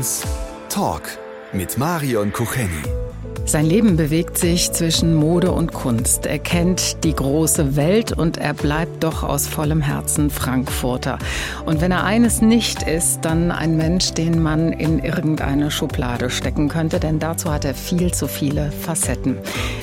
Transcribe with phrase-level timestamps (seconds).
[0.00, 0.22] 1
[0.70, 1.02] Talk
[1.52, 3.09] mit Marion Kucheni.
[3.50, 6.24] Sein Leben bewegt sich zwischen Mode und Kunst.
[6.24, 11.18] Er kennt die große Welt und er bleibt doch aus vollem Herzen Frankfurter.
[11.66, 16.68] Und wenn er eines nicht ist, dann ein Mensch, den man in irgendeine Schublade stecken
[16.68, 19.36] könnte, denn dazu hat er viel zu viele Facetten.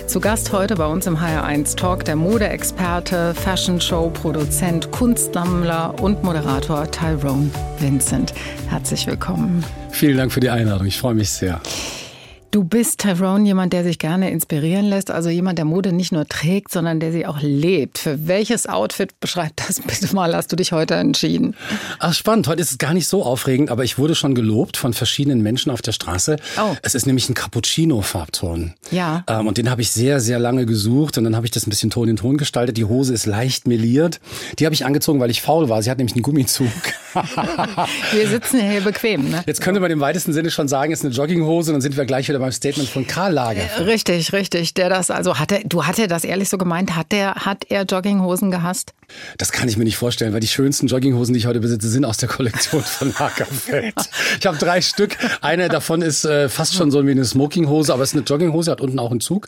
[0.07, 6.23] Zu Gast heute bei uns im HR1 Talk der Modeexperte, Fashion Show Produzent, Kunstsammler und
[6.23, 7.49] Moderator Tyrone
[7.79, 8.33] Vincent.
[8.69, 9.65] Herzlich willkommen.
[9.91, 10.87] Vielen Dank für die Einladung.
[10.87, 11.59] Ich freue mich sehr.
[12.49, 16.25] Du bist, Tyrone, jemand, der sich gerne inspirieren lässt, also jemand, der Mode nicht nur
[16.25, 17.97] trägt, sondern der sie auch lebt.
[17.97, 21.55] Für welches Outfit, beschreibt das bitte mal, hast du dich heute entschieden?
[21.99, 22.47] Ach, spannend.
[22.47, 25.71] Heute ist es gar nicht so aufregend, aber ich wurde schon gelobt von verschiedenen Menschen
[25.71, 26.37] auf der Straße.
[26.57, 26.75] Oh.
[26.83, 28.75] Es ist nämlich ein Cappuccino-Farbton.
[28.91, 29.25] Ja.
[29.27, 31.69] Ähm, und den habe ich sehr, sehr lange gesucht und dann habe ich das ein
[31.69, 32.77] bisschen Ton in Ton gestaltet.
[32.77, 34.21] Die Hose ist leicht meliert.
[34.57, 35.83] Die habe ich angezogen, weil ich faul war.
[35.83, 36.71] Sie hat nämlich einen Gummizug.
[38.11, 39.43] wir sitzen hier bequem, ne?
[39.45, 41.97] Jetzt könnte man im weitesten Sinne schon sagen, es ist eine Jogginghose und dann sind
[41.97, 43.85] wir gleich wieder wieder beim Statement von Karl Lager.
[43.85, 44.73] Richtig, richtig.
[44.73, 46.95] Der das, also hat er, du hat er das ehrlich so gemeint?
[46.95, 48.93] Hat der, hat er Jogginghosen gehasst?
[49.37, 52.03] Das kann ich mir nicht vorstellen, weil die schönsten Jogginghosen, die ich heute besitze, sind
[52.03, 53.95] aus der Kollektion von Lagerfeld.
[54.39, 55.15] ich habe drei Stück.
[55.41, 58.69] Eine davon ist äh, fast schon so wie eine Smokinghose, aber es ist eine Jogginghose,
[58.71, 59.47] hat unten auch einen Zug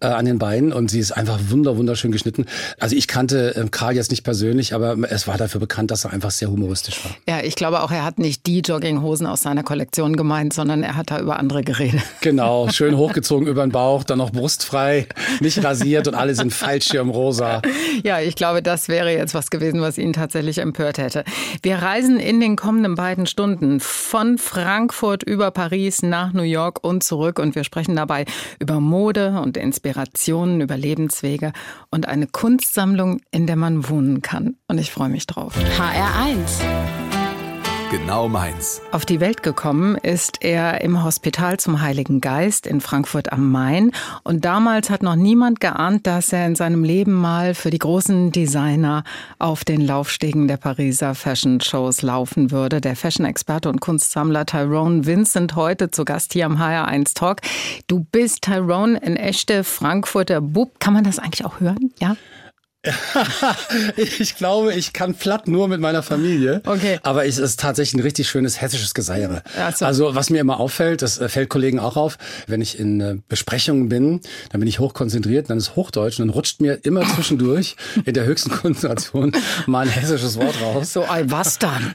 [0.00, 2.46] äh, an den Beinen und sie ist einfach wunder, wunderschön geschnitten.
[2.78, 6.12] Also ich kannte äh, Karl jetzt nicht persönlich, aber es war dafür bekannt, dass er
[6.12, 7.12] einfach sehr humoristisch war.
[7.28, 10.96] Ja, ich glaube auch, er hat nicht die Jogginghosen aus seiner Kollektion gemeint, sondern er
[10.96, 12.02] hat da über andere geredet.
[12.20, 15.06] Genau, schön hochgezogen über den Bauch, dann noch brustfrei,
[15.40, 17.62] nicht rasiert und alle sind Fallschirmrosa.
[18.04, 21.24] Ja, ich glaube, das wäre jetzt was gewesen, was ihn tatsächlich empört hätte.
[21.62, 27.02] Wir reisen in den kommenden beiden Stunden von Frankfurt über Paris nach New York und
[27.02, 28.24] zurück und wir sprechen dabei
[28.58, 31.52] über Mode und Inspirationen, über Lebenswege
[31.90, 34.56] und eine Kunstsammlung, in der man wohnen kann.
[34.68, 35.54] Und ich freue mich drauf.
[35.56, 37.09] HR1
[37.90, 38.80] genau meins.
[38.92, 43.90] Auf die Welt gekommen ist er im Hospital zum Heiligen Geist in Frankfurt am Main.
[44.22, 48.30] Und damals hat noch niemand geahnt, dass er in seinem Leben mal für die großen
[48.30, 49.02] Designer
[49.40, 52.80] auf den Laufstegen der Pariser Fashion Shows laufen würde.
[52.80, 57.40] Der Fashion-Experte und Kunstsammler Tyrone Vincent heute zu Gast hier am HR1 Talk.
[57.88, 60.78] Du bist Tyrone, ein echter Frankfurter Bub.
[60.78, 61.92] Kann man das eigentlich auch hören?
[61.98, 62.16] Ja?
[63.96, 66.62] ich glaube, ich kann platt nur mit meiner Familie.
[66.64, 66.98] Okay.
[67.02, 69.42] Aber es ist tatsächlich ein richtig schönes hessisches Geseiere.
[69.74, 69.84] So.
[69.84, 73.16] Also was mir immer auffällt, das äh, fällt Kollegen auch auf, wenn ich in äh,
[73.28, 77.76] Besprechungen bin, dann bin ich hochkonzentriert, dann ist Hochdeutsch und dann rutscht mir immer zwischendurch
[78.06, 79.32] in der höchsten Konzentration
[79.66, 80.94] mal ein hessisches Wort raus.
[80.94, 81.94] So, was dann?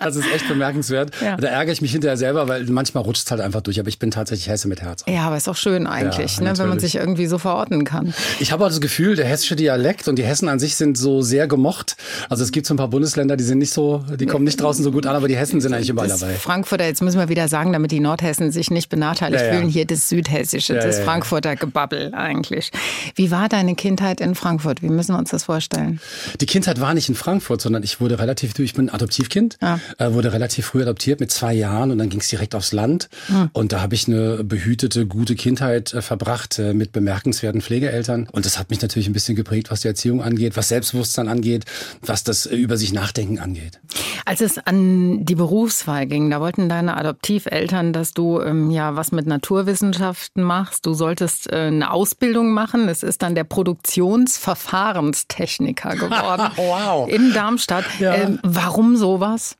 [0.00, 1.10] das ist echt bemerkenswert.
[1.20, 1.36] Ja.
[1.36, 3.80] Da ärgere ich mich hinterher selber, weil manchmal rutscht es halt einfach durch.
[3.80, 5.02] Aber ich bin tatsächlich Hesse mit Herz.
[5.08, 8.14] Ja, aber ist auch schön eigentlich, ja, ne, wenn man sich irgendwie so verorten kann.
[8.38, 11.22] Ich habe auch das Gefühl, der hessische Dialekt und die Hessen an sich sind so
[11.22, 11.96] sehr gemocht.
[12.28, 14.84] Also es gibt so ein paar Bundesländer, die sind nicht so, die kommen nicht draußen
[14.84, 16.34] so gut an, aber die Hessen sind eigentlich überall das dabei.
[16.34, 19.86] Frankfurter, jetzt müssen wir wieder sagen, damit die Nordhessen sich nicht benachteiligt ja, fühlen, hier
[19.86, 22.70] das Südhessische, das Frankfurter Gebabbel eigentlich.
[23.14, 24.82] Wie war deine Kindheit in Frankfurt?
[24.82, 26.00] Wie müssen wir uns das vorstellen?
[26.40, 29.58] Die Kindheit war nicht in Frankfurt, sondern ich wurde relativ, ich bin Adoptivkind,
[29.98, 33.08] äh, wurde relativ früh adoptiert mit zwei Jahren und dann ging es direkt aufs Land.
[33.28, 33.50] Hm.
[33.52, 38.28] Und da habe ich eine behütete, gute Kindheit äh, verbracht äh, mit bemerkenswerten Pflegeeltern.
[38.30, 41.64] Und das hat mich natürlich ein bisschen geprägt, was die Erziehung angeht, was Selbstbewusstsein angeht,
[42.00, 43.80] was das äh, über sich nachdenken angeht.
[44.24, 49.12] Als es an die Berufswahl ging, da wollten deine Adoptiveltern, dass du ähm, ja was
[49.12, 50.86] mit Naturwissenschaften machst.
[50.86, 52.88] Du solltest äh, eine Ausbildung machen.
[52.88, 57.08] Es ist dann der Produktionsverfahrenstechniker geworden wow.
[57.08, 57.84] in Darmstadt.
[57.98, 58.14] Ja.
[58.14, 59.56] Ähm, warum sowas?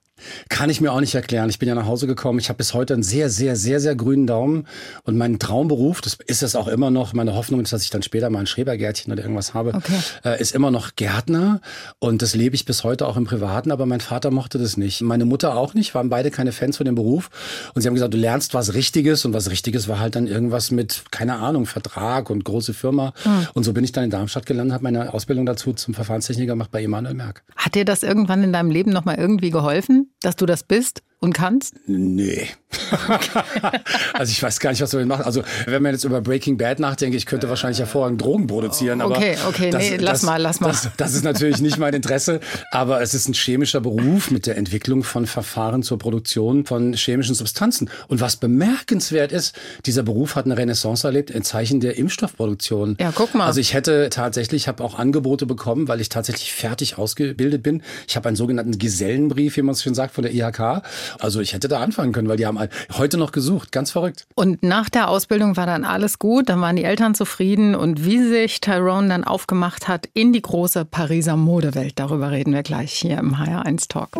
[0.49, 1.49] Kann ich mir auch nicht erklären.
[1.49, 2.39] Ich bin ja nach Hause gekommen.
[2.39, 4.67] Ich habe bis heute einen sehr, sehr, sehr, sehr grünen Daumen.
[5.05, 8.03] Und mein Traumberuf, das ist es auch immer noch, meine Hoffnung ist, dass ich dann
[8.03, 9.99] später mal ein Schrebergärtchen oder irgendwas habe, okay.
[10.25, 11.61] äh, ist immer noch Gärtner.
[11.99, 13.71] Und das lebe ich bis heute auch im Privaten.
[13.71, 15.01] Aber mein Vater mochte das nicht.
[15.03, 15.95] Meine Mutter auch nicht.
[15.95, 17.31] Waren beide keine Fans von dem Beruf.
[17.75, 19.25] Und sie haben gesagt, du lernst was Richtiges.
[19.25, 23.13] Und was Richtiges war halt dann irgendwas mit, keine Ahnung, Vertrag und große Firma.
[23.25, 23.49] Mhm.
[23.55, 26.71] Und so bin ich dann in Darmstadt gelandet, habe meine Ausbildung dazu zum Verfahrenstechniker gemacht
[26.71, 27.43] bei Emanuel Merck.
[27.57, 30.12] Hat dir das irgendwann in deinem Leben nochmal irgendwie geholfen?
[30.21, 31.75] Dass du das bist und kannst?
[31.87, 32.49] Nee.
[34.15, 35.25] also ich weiß gar nicht, was wir machen.
[35.25, 39.01] Also wenn man jetzt über Breaking Bad nachdenkt, ich könnte wahrscheinlich hervorragend Drogen produzieren.
[39.01, 40.69] Aber okay, okay, das, nee, lass das, mal, lass mal.
[40.69, 42.41] Das, das, ist natürlich nicht mein Interesse,
[42.73, 47.37] aber es ist ein chemischer Beruf mit der Entwicklung von Verfahren zur Produktion von chemischen
[47.37, 47.89] Substanzen.
[48.09, 49.55] Und was bemerkenswert ist,
[49.87, 52.97] dieser Beruf hat eine Renaissance erlebt in Zeichen der Impfstoffproduktion.
[52.99, 53.47] Ja, guck mal.
[53.47, 57.83] Also ich hätte tatsächlich, ich habe auch Angebote bekommen, weil ich tatsächlich fertig ausgebildet bin.
[58.09, 60.83] Ich habe einen sogenannten Gesellenbrief, wie man es schon sagt, von der IHK.
[61.21, 62.59] Also ich hätte da anfangen können, weil die haben
[62.97, 63.73] heute noch gesucht.
[63.73, 64.27] Ganz verrückt.
[64.35, 68.23] Und nach der Ausbildung war dann alles gut, dann waren die Eltern zufrieden und wie
[68.23, 73.19] sich Tyrone dann aufgemacht hat in die große Pariser Modewelt, darüber reden wir gleich hier
[73.19, 74.11] im HR1 Talk.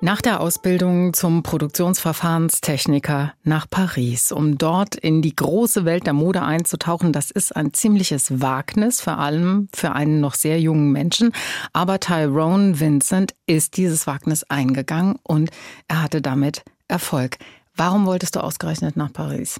[0.00, 6.42] Nach der Ausbildung zum Produktionsverfahrenstechniker nach Paris, um dort in die große Welt der Mode
[6.42, 11.32] einzutauchen, das ist ein ziemliches Wagnis, vor allem für einen noch sehr jungen Menschen.
[11.72, 15.50] Aber Tyrone Vincent ist dieses Wagnis eingegangen und
[15.88, 17.38] er hatte damit Erfolg.
[17.74, 19.58] Warum wolltest du ausgerechnet nach Paris?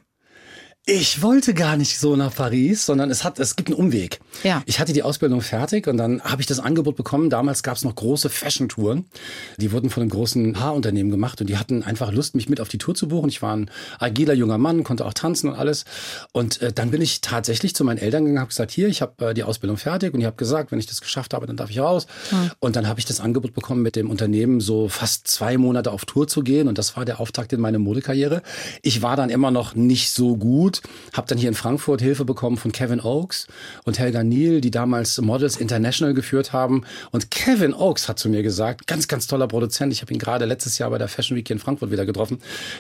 [0.87, 4.21] Ich wollte gar nicht so nach Paris, sondern es hat, es gibt einen Umweg.
[4.43, 4.63] Ja.
[4.67, 7.31] Ich hatte die Ausbildung fertig und dann habe ich das Angebot bekommen.
[7.31, 9.07] Damals gab es noch große Fashion-Touren.
[9.57, 12.69] Die wurden von einem großen Haarunternehmen gemacht und die hatten einfach Lust, mich mit auf
[12.69, 13.31] die Tour zu buchen.
[13.31, 15.87] Ich war ein agiler junger Mann, konnte auch tanzen und alles.
[16.33, 19.31] Und äh, dann bin ich tatsächlich zu meinen Eltern gegangen, habe gesagt, hier, ich habe
[19.31, 21.71] äh, die Ausbildung fertig und ich habe gesagt, wenn ich das geschafft habe, dann darf
[21.71, 22.07] ich raus.
[22.31, 22.51] Mhm.
[22.59, 26.05] Und dann habe ich das Angebot bekommen, mit dem Unternehmen so fast zwei Monate auf
[26.05, 28.43] Tour zu gehen und das war der Auftakt in meine Modekarriere.
[28.83, 30.91] Ich war dann immer noch nicht so gut gut.
[31.13, 33.47] Habe dann hier in Frankfurt Hilfe bekommen von Kevin Oakes
[33.85, 36.85] und Helga Neal, die damals Models International geführt haben.
[37.11, 40.45] Und Kevin Oakes hat zu mir gesagt, ganz, ganz toller Produzent, ich habe ihn gerade
[40.45, 42.39] letztes Jahr bei der Fashion Week hier in Frankfurt wieder getroffen,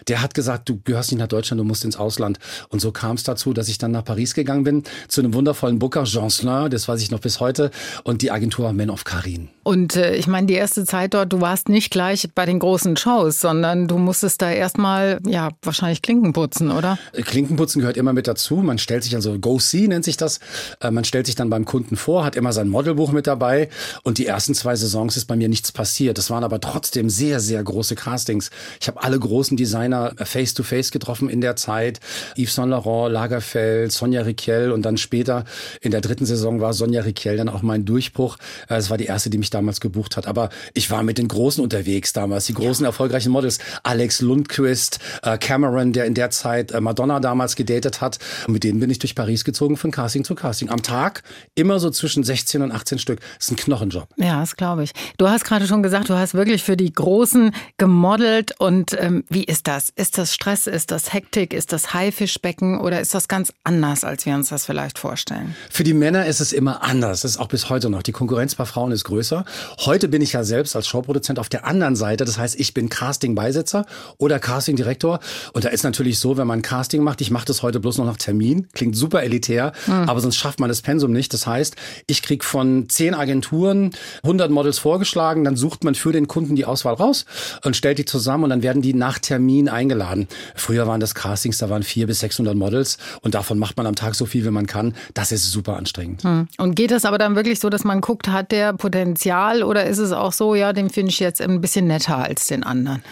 [0.08, 2.38] der hat gesagt, du gehörst nicht nach Deutschland, du musst ins Ausland.
[2.69, 5.79] Und so kam es dazu, dass ich dann nach Paris gegangen bin, zu einem wundervollen
[5.79, 7.70] Booker, Jean Slin, das weiß ich noch bis heute,
[8.02, 9.53] und die Agentur Men of Karin.
[9.64, 12.96] Und äh, ich meine, die erste Zeit dort, du warst nicht gleich bei den großen
[12.99, 16.99] Shows, sondern du musstest da erstmal, ja, wahrscheinlich Klinken putzen, oder?
[17.14, 18.56] Klinkenputzen gehört immer mit dazu.
[18.56, 20.38] Man stellt sich also Go See nennt sich das.
[20.81, 23.70] Äh, man stellt sich dann beim Kunden vor, hat immer sein Modelbuch mit dabei.
[24.02, 26.19] Und die ersten zwei Saisons ist bei mir nichts passiert.
[26.19, 28.50] Das waren aber trotzdem sehr, sehr große Castings.
[28.81, 32.00] Ich habe alle großen Designer face to face getroffen in der Zeit.
[32.37, 35.44] Yves Saint Laurent, Lagerfeld, Sonja Riquel und dann später
[35.81, 38.37] in der dritten Saison war Sonja Riquel dann auch mein Durchbruch.
[38.69, 40.26] Äh, es war die erste, die mich damals gebucht hat.
[40.26, 42.88] Aber ich war mit den Großen unterwegs damals, die großen ja.
[42.88, 43.58] erfolgreichen Models.
[43.82, 48.18] Alex Lundquist, äh, Cameron, der in der Zeit Madonna damals gedatet hat.
[48.46, 50.70] Und mit denen bin ich durch Paris gezogen von Casting zu Casting.
[50.70, 51.22] Am Tag
[51.54, 53.20] immer so zwischen 16 und 18 Stück.
[53.38, 54.08] Das ist ein Knochenjob.
[54.16, 54.92] Ja, das glaube ich.
[55.18, 58.58] Du hast gerade schon gesagt, du hast wirklich für die Großen gemodelt.
[58.58, 59.90] Und ähm, wie ist das?
[59.94, 60.66] Ist das Stress?
[60.66, 61.52] Ist das Hektik?
[61.52, 62.80] Ist das Haifischbecken?
[62.80, 65.54] Oder ist das ganz anders, als wir uns das vielleicht vorstellen?
[65.70, 67.22] Für die Männer ist es immer anders.
[67.22, 68.02] Das ist auch bis heute noch.
[68.02, 69.44] Die Konkurrenz bei Frauen ist größer.
[69.81, 72.25] Heute bin ich ja selbst als Showproduzent auf der anderen Seite.
[72.25, 73.87] Das heißt, ich bin Casting-Beisitzer
[74.19, 75.20] oder Casting-Direktor.
[75.52, 78.06] Und da ist natürlich so, wenn man Casting macht, ich mache das heute bloß noch
[78.06, 78.69] nach Termin.
[78.73, 80.08] Klingt super elitär, mhm.
[80.08, 81.32] aber sonst schafft man das Pensum nicht.
[81.32, 81.76] Das heißt,
[82.06, 83.91] ich krieg von zehn Agenturen
[84.23, 87.25] 100 Models vorgeschlagen, dann sucht man für den Kunden die Auswahl raus
[87.64, 90.29] und stellt die zusammen und dann werden die nach Termin eingeladen.
[90.55, 93.94] Früher waren das Castings, da waren vier bis 600 Models und davon macht man am
[93.94, 94.94] Tag so viel, wie man kann.
[95.14, 96.25] Das ist super anstrengend.
[96.25, 96.49] Mhm.
[96.58, 99.98] Und geht das aber dann wirklich so, dass man guckt, hat der Potenzial oder ist
[99.98, 103.02] es auch so, ja, den finde ich jetzt ein bisschen netter als den anderen?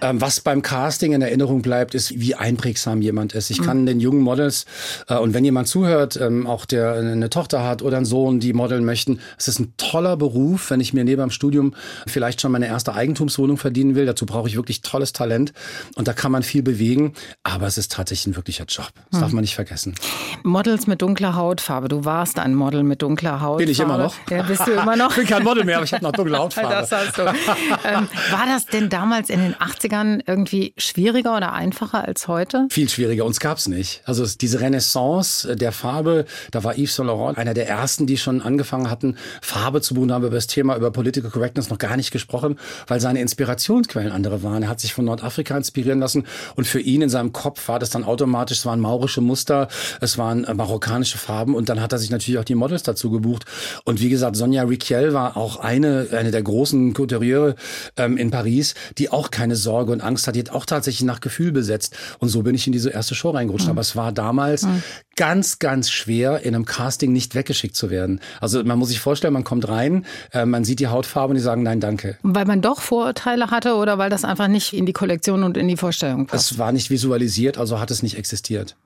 [0.00, 3.50] Ähm, was beim Casting in Erinnerung bleibt, ist, wie einprägsam jemand ist.
[3.50, 3.64] Ich mhm.
[3.64, 4.66] kann den jungen Models
[5.08, 8.52] äh, und wenn jemand zuhört, ähm, auch der eine Tochter hat oder einen Sohn, die
[8.52, 11.74] modeln möchten, es ist ein toller Beruf, wenn ich mir neben dem Studium
[12.06, 14.06] vielleicht schon meine erste Eigentumswohnung verdienen will.
[14.06, 15.52] Dazu brauche ich wirklich tolles Talent
[15.94, 18.90] und da kann man viel bewegen, aber es ist tatsächlich ein wirklicher Job.
[19.10, 19.20] Das hm.
[19.20, 19.94] darf man nicht vergessen.
[20.42, 21.88] Models mit dunkler Hautfarbe.
[21.88, 23.64] Du warst ein Model mit dunkler Hautfarbe.
[23.64, 24.14] Bin ich immer noch?
[24.30, 25.10] Ja, bist du immer noch?
[25.10, 26.70] ich bin kein Model mehr, aber ich habe noch dunkle Hautfarbe.
[26.70, 27.22] das hast du.
[27.22, 32.66] Ähm, war das denn damals in den 80ern irgendwie schwieriger oder einfacher als heute?
[32.70, 33.24] Viel schwieriger.
[33.24, 34.02] Uns gab es nicht.
[34.04, 38.42] Also diese Renaissance der Farbe, da war Yves Saint Laurent einer der ersten, die schon
[38.42, 40.08] angefangen hatten, Farbe zu buchen.
[40.08, 43.20] Da haben wir über das Thema, über Political Correctness noch gar nicht gesprochen, weil seine
[43.20, 44.62] Inspirationsquellen andere waren.
[44.62, 46.26] Er hat sich von Nordafrika inspirieren lassen
[46.56, 49.68] und für ihn in seinem Kopf war das dann automatisch, es waren maurische Muster,
[50.00, 53.10] es waren äh, marokkanische Farben und dann hat er sich natürlich auch die Models dazu
[53.10, 53.44] gebucht.
[53.84, 57.54] Und wie gesagt, Sonja Riquel war auch eine, eine der großen Coutureure
[57.96, 60.34] ähm, in Paris, die auch keine Sorge und Angst hat.
[60.34, 61.96] Die hat auch tatsächlich nach Gefühl besetzt.
[62.18, 63.66] Und so bin ich in diese erste Show reingerutscht.
[63.66, 63.72] Mhm.
[63.72, 64.82] Aber es war damals mhm.
[65.16, 68.20] ganz, ganz schwer, in einem Casting nicht weggeschickt zu werden.
[68.40, 71.42] Also man muss sich vorstellen, man kommt rein, äh, man sieht die Hautfarbe und die
[71.42, 72.18] sagen nein, danke.
[72.22, 75.68] Weil man doch Vorurteile hatte oder weil das einfach nicht in die Kollektion und in
[75.68, 76.52] die Vorstellung passt?
[76.52, 78.76] Es war nicht visualisiert, also hat es nicht existiert.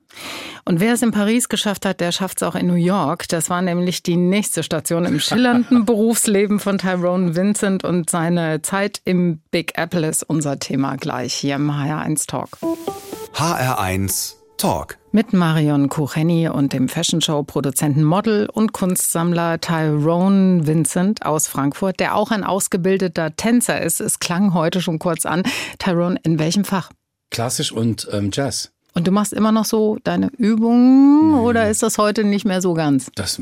[0.65, 3.29] Und wer es in Paris geschafft hat, der schafft es auch in New York.
[3.29, 9.01] Das war nämlich die nächste Station im schillernden Berufsleben von Tyrone Vincent und seine Zeit
[9.05, 12.59] im Big Apple ist unser Thema gleich hier im HR1 Talk.
[13.35, 14.97] HR1 Talk.
[15.13, 22.01] Mit Marion Kucheni und dem Fashion Show Produzenten, Model und Kunstsammler Tyrone Vincent aus Frankfurt,
[22.01, 24.01] der auch ein ausgebildeter Tänzer ist.
[24.01, 25.43] Es klang heute schon kurz an.
[25.79, 26.91] Tyrone, in welchem Fach?
[27.31, 28.73] Klassisch und ähm, Jazz.
[28.97, 31.39] Und du machst immer noch so deine Übungen nee.
[31.41, 33.11] oder ist das heute nicht mehr so ganz?
[33.15, 33.39] Das,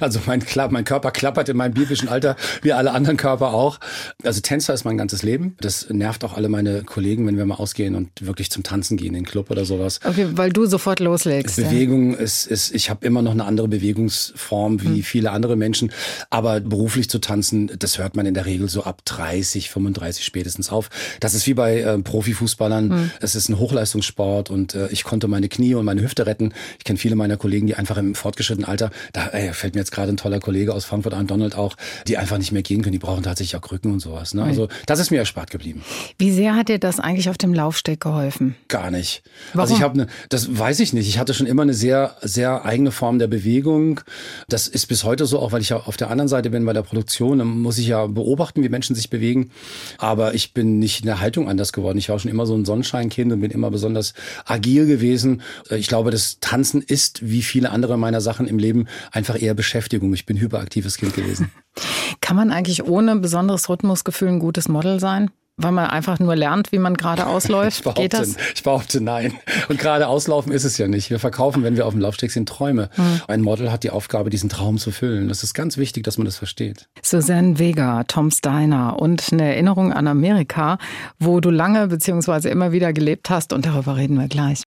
[0.00, 3.80] also mein, mein Körper klappert in meinem biblischen Alter, wie alle anderen Körper auch.
[4.22, 5.56] Also Tänzer ist mein ganzes Leben.
[5.60, 9.08] Das nervt auch alle meine Kollegen, wenn wir mal ausgehen und wirklich zum Tanzen gehen
[9.08, 10.00] in den Club oder sowas.
[10.02, 11.56] Okay, weil du sofort loslegst.
[11.56, 12.20] Bewegung ja.
[12.20, 15.02] ist, ist, ich habe immer noch eine andere Bewegungsform wie hm.
[15.02, 15.92] viele andere Menschen.
[16.30, 20.70] Aber beruflich zu tanzen, das hört man in der Regel so ab 30, 35 spätestens
[20.70, 20.88] auf.
[21.20, 22.90] Das ist wie bei äh, Profifußballern.
[22.90, 23.10] Hm.
[23.20, 26.52] Es ist ein Hochleistungssport und äh, ich konnte meine Knie und meine Hüfte retten.
[26.78, 29.92] Ich kenne viele meiner Kollegen, die einfach im fortgeschrittenen Alter, da ey, fällt mir jetzt
[29.92, 32.92] gerade ein toller Kollege aus Frankfurt an, Donald auch, die einfach nicht mehr gehen können.
[32.92, 34.34] Die brauchen tatsächlich auch Krücken und sowas.
[34.34, 34.42] Ne?
[34.42, 35.82] Also das ist mir erspart geblieben.
[36.18, 38.56] Wie sehr hat dir das eigentlich auf dem Laufsteg geholfen?
[38.68, 39.22] Gar nicht.
[39.52, 39.60] Warum?
[39.62, 41.08] Also ich habe eine, das weiß ich nicht.
[41.08, 44.00] Ich hatte schon immer eine sehr, sehr eigene Form der Bewegung.
[44.48, 46.72] Das ist bis heute so, auch weil ich ja auf der anderen Seite bin bei
[46.72, 47.38] der Produktion.
[47.38, 49.50] Dann muss ich ja beobachten, wie Menschen sich bewegen.
[49.98, 51.98] Aber ich bin nicht in der Haltung anders geworden.
[51.98, 54.03] Ich war schon immer so ein Sonnenscheinkind und bin immer besonders
[54.44, 55.40] agil gewesen.
[55.70, 60.12] Ich glaube, das Tanzen ist, wie viele andere meiner Sachen im Leben, einfach eher Beschäftigung.
[60.12, 61.50] Ich bin hyperaktives Kind gewesen.
[62.20, 65.30] Kann man eigentlich ohne besonderes Rhythmusgefühl ein gutes Model sein?
[65.56, 67.78] Weil man einfach nur lernt, wie man gerade ausläuft?
[67.78, 68.36] ich behaupte, Geht das?
[68.54, 69.34] Ich behaupte nein.
[69.68, 71.10] Und gerade auslaufen ist es ja nicht.
[71.10, 72.90] Wir verkaufen, wenn wir auf dem Laufsteg sind, Träume.
[72.96, 73.20] Mhm.
[73.28, 75.28] Ein Model hat die Aufgabe, diesen Traum zu füllen.
[75.28, 76.88] Das ist ganz wichtig, dass man das versteht.
[77.02, 80.78] Suzanne Vega, Tom Steiner und eine Erinnerung an Amerika,
[81.20, 82.48] wo du lange bzw.
[82.48, 83.52] immer wieder gelebt hast.
[83.52, 84.62] Und darüber reden wir gleich.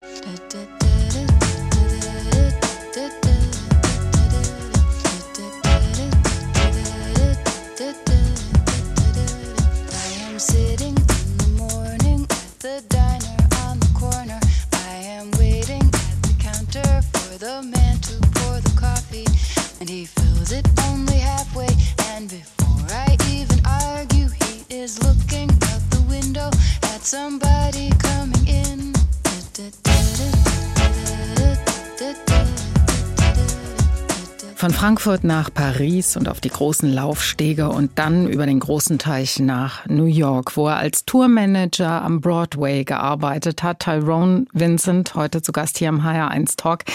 [34.58, 39.40] Von Frankfurt nach Paris und auf die großen Laufstege und dann über den großen Teich
[39.40, 43.82] nach New York, wo er als Tourmanager am Broadway gearbeitet hat.
[43.82, 46.86] Tyrone Vincent, heute zu Gast hier im HR1 Talk.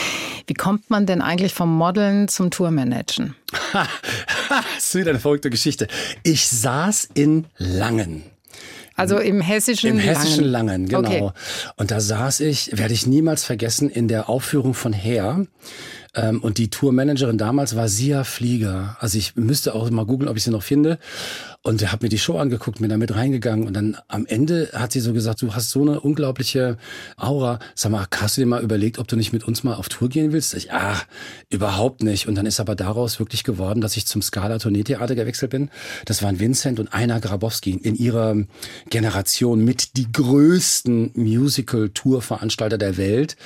[0.49, 3.37] Wie kommt man denn eigentlich vom Modeln zum Tourmanagen?
[3.73, 5.87] das ist wieder eine verrückte Geschichte.
[6.25, 8.32] Ich saß in Langen.
[8.97, 11.27] Also im hessischen Im hessischen Langen, Langen genau.
[11.27, 11.39] Okay.
[11.77, 15.47] Und da saß ich, werde ich niemals vergessen, in der Aufführung von Hair.
[16.15, 18.97] Ähm, und die Tourmanagerin damals war Sia Flieger.
[19.01, 20.99] Also ich müsste auch mal googeln, ob ich sie noch finde.
[21.65, 24.91] Und habe mir die Show angeguckt, bin da mit reingegangen und dann am Ende hat
[24.91, 26.77] sie so gesagt, du hast so eine unglaubliche
[27.17, 27.61] Aura.
[27.77, 30.09] Sag mal, hast du dir mal überlegt, ob du nicht mit uns mal auf Tour
[30.09, 30.55] gehen willst?
[30.55, 31.01] Ich, ah,
[31.51, 32.27] überhaupt nicht.
[32.27, 35.71] Und dann ist aber daraus wirklich geworden, dass ich zum Scala Tourneetheater gewechselt bin.
[36.05, 38.35] Das waren Vincent und Einer Grabowski in ihrer
[38.91, 43.37] Generation mit die größten Musical-Tour-Veranstalter der Welt.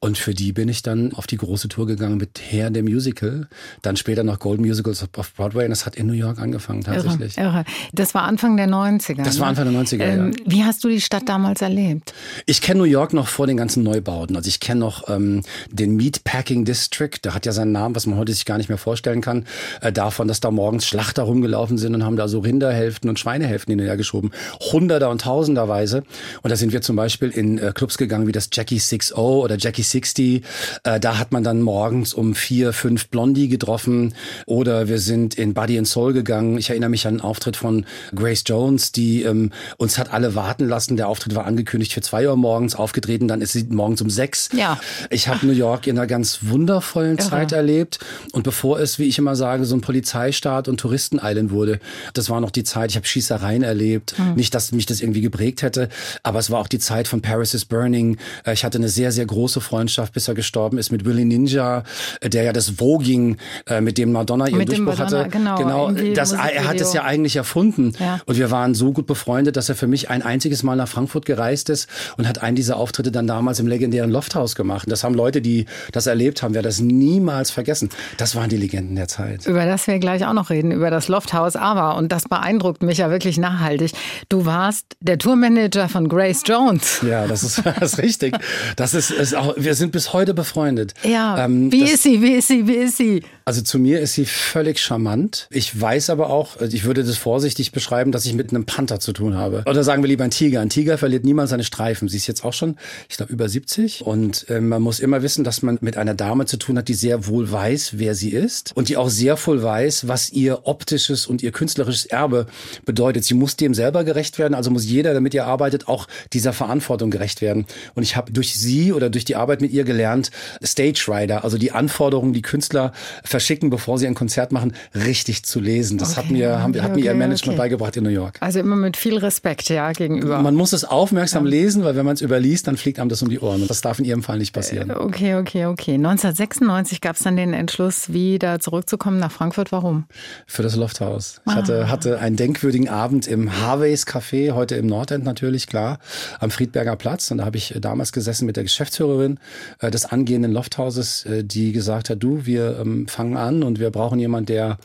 [0.00, 3.46] Und für die bin ich dann auf die große Tour gegangen mit Herr der Musical.
[3.82, 5.64] Dann später noch Golden Musicals auf Broadway.
[5.64, 7.36] Und das hat in New York angefangen tatsächlich.
[7.36, 7.57] Irre, irre.
[7.92, 9.22] Das war Anfang der 90er.
[9.22, 9.50] Das war ne?
[9.50, 10.44] Anfang der 90er, ähm, ja.
[10.46, 12.12] Wie hast du die Stadt damals erlebt?
[12.46, 14.36] Ich kenne New York noch vor den ganzen Neubauten.
[14.36, 17.18] Also ich kenne noch ähm, den Meatpacking District.
[17.24, 19.46] Der hat ja seinen Namen, was man heute sich gar nicht mehr vorstellen kann.
[19.80, 23.72] Äh, davon, dass da morgens Schlachter rumgelaufen sind und haben da so Rinderhälften und Schweinehälften
[23.72, 24.30] hinterher geschoben.
[24.72, 26.04] Hunderter und Tausenderweise.
[26.42, 29.56] Und da sind wir zum Beispiel in äh, Clubs gegangen wie das Jackie 60 oder
[29.58, 30.42] Jackie 60.
[30.84, 34.14] Äh, da hat man dann morgens um vier, fünf Blondie getroffen.
[34.46, 36.58] Oder wir sind in Buddy and Soul gegangen.
[36.58, 40.66] Ich erinnere mich an einen Auftritt von Grace Jones, die ähm, uns hat alle warten
[40.66, 40.96] lassen.
[40.96, 44.48] Der Auftritt war angekündigt für zwei Uhr morgens, aufgetreten, dann ist sie morgens um sechs.
[44.52, 44.78] Ja.
[45.10, 47.28] Ich habe New York in einer ganz wundervollen Irre.
[47.28, 47.98] Zeit erlebt.
[48.32, 51.80] Und bevor es, wie ich immer sage, so ein Polizeistaat und Touristen-Island wurde,
[52.14, 54.18] das war noch die Zeit, ich habe Schießereien erlebt.
[54.18, 54.34] Mhm.
[54.34, 55.88] Nicht, dass mich das irgendwie geprägt hätte,
[56.22, 58.18] aber es war auch die Zeit von Paris is Burning.
[58.44, 61.84] Äh, ich hatte eine sehr, sehr große Freundschaft, bis er gestorben ist, mit Willie Ninja,
[62.20, 63.36] äh, der ja das Voging,
[63.66, 65.30] äh, mit dem Madonna ihren Durchbruch Madonna, hatte.
[65.30, 67.94] Genau, genau das, er hat es ja eigentlich erfunden.
[67.98, 68.20] Ja.
[68.26, 71.24] Und wir waren so gut befreundet, dass er für mich ein einziges Mal nach Frankfurt
[71.24, 74.86] gereist ist und hat einen dieser Auftritte dann damals im legendären Lofthaus gemacht.
[74.86, 77.88] Und das haben Leute, die das erlebt haben, werden das niemals vergessen.
[78.18, 79.46] Das waren die Legenden der Zeit.
[79.46, 81.56] Über das wir gleich auch noch reden, über das Lofthaus.
[81.56, 83.92] Aber, und das beeindruckt mich ja wirklich nachhaltig,
[84.28, 87.00] du warst der Tourmanager von Grace Jones.
[87.06, 88.36] Ja, das ist, das ist richtig.
[88.76, 90.94] Das ist, ist auch, wir sind bis heute befreundet.
[91.02, 91.44] Ja.
[91.44, 92.20] Ähm, wie ist sie?
[92.20, 92.66] Wie ist sie?
[92.66, 93.22] Wie ist sie?
[93.44, 95.48] Also zu mir ist sie völlig charmant.
[95.50, 99.00] Ich weiß aber auch, also ich würde das vorsichtig beschreiben, dass ich mit einem Panther
[99.00, 99.62] zu tun habe.
[99.66, 100.62] Oder sagen wir lieber ein Tiger.
[100.62, 102.08] Ein Tiger verliert niemals seine Streifen.
[102.08, 104.00] Sie ist jetzt auch schon, ich glaube, über 70.
[104.00, 106.94] Und äh, man muss immer wissen, dass man mit einer Dame zu tun hat, die
[106.94, 111.26] sehr wohl weiß, wer sie ist und die auch sehr wohl weiß, was ihr optisches
[111.26, 112.46] und ihr künstlerisches Erbe
[112.86, 113.24] bedeutet.
[113.24, 116.54] Sie muss dem selber gerecht werden, also muss jeder, der mit ihr arbeitet, auch dieser
[116.54, 117.66] Verantwortung gerecht werden.
[117.94, 120.30] Und ich habe durch sie oder durch die Arbeit mit ihr gelernt,
[120.64, 122.92] Stage Rider, also die Anforderungen, die Künstler
[123.22, 125.98] verschicken, bevor sie ein Konzert machen, richtig zu lesen.
[125.98, 127.68] Das okay, hat mir, haben, okay, hat mir Management okay.
[127.68, 128.38] beigebracht in New York.
[128.40, 130.40] Also immer mit viel Respekt, ja, gegenüber.
[130.40, 131.50] Man muss es aufmerksam ja.
[131.50, 133.62] lesen, weil wenn man es überliest, dann fliegt einem das um die Ohren.
[133.62, 134.90] Und das darf in ihrem Fall nicht passieren.
[134.90, 135.94] Äh, okay, okay, okay.
[135.94, 139.72] 1996 gab es dann den Entschluss, wieder zurückzukommen nach Frankfurt.
[139.72, 140.04] Warum?
[140.46, 141.40] Für das Lofthaus.
[141.46, 141.90] Ich hatte, ah.
[141.90, 145.98] hatte einen denkwürdigen Abend im Harveys Café, heute im Nordend natürlich, klar,
[146.40, 147.30] am Friedberger Platz.
[147.30, 149.38] Und da habe ich äh, damals gesessen mit der Geschäftsführerin
[149.80, 154.18] äh, des angehenden Lofthauses, die gesagt hat, du, wir ähm, fangen an und wir brauchen
[154.18, 154.78] jemanden, der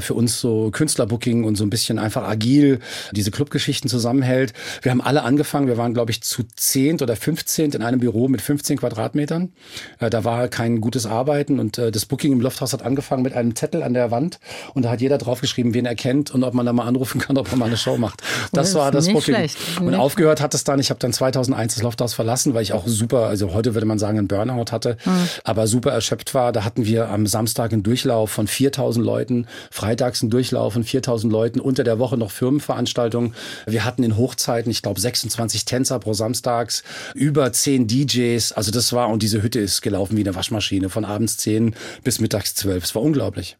[0.00, 2.78] für uns so Künstlerbooking und so ein bisschen einfach agil
[3.10, 4.52] diese Clubgeschichten zusammenhält.
[4.82, 8.28] Wir haben alle angefangen, wir waren, glaube ich, zu zehnt oder fünfzehnt in einem Büro
[8.28, 9.52] mit 15 Quadratmetern.
[9.98, 13.82] Da war kein gutes Arbeiten und das Booking im Lofthaus hat angefangen mit einem Zettel
[13.82, 14.38] an der Wand
[14.74, 17.36] und da hat jeder draufgeschrieben, wen er kennt und ob man da mal anrufen kann,
[17.36, 18.22] ob er mal eine Show macht.
[18.52, 19.34] Das, das war das Booking.
[19.34, 19.58] Schlecht.
[19.80, 20.78] Und aufgehört hat es dann.
[20.78, 23.98] Ich habe dann 2001 das Lofthaus verlassen, weil ich auch super, also heute würde man
[23.98, 25.28] sagen, einen Burnout hatte, mhm.
[25.42, 26.52] aber super erschöpft war.
[26.52, 31.32] Da hatten wir am Samstag einen Durchlauf von 4000 Leuten, freitags einen Durchlauf von 4000
[31.32, 33.34] Leuten, unter der Woche noch Firmenveranstaltungen.
[33.66, 36.82] Wir hatten in Hochzeiten, ich glaube, 26 Tänzer pro Samstags,
[37.14, 38.52] über 10 DJs.
[38.52, 42.20] Also das war, und diese Hütte ist gelaufen wie eine Waschmaschine von abends 10 bis
[42.20, 42.84] mittags 12.
[42.84, 43.56] Es war unglaublich.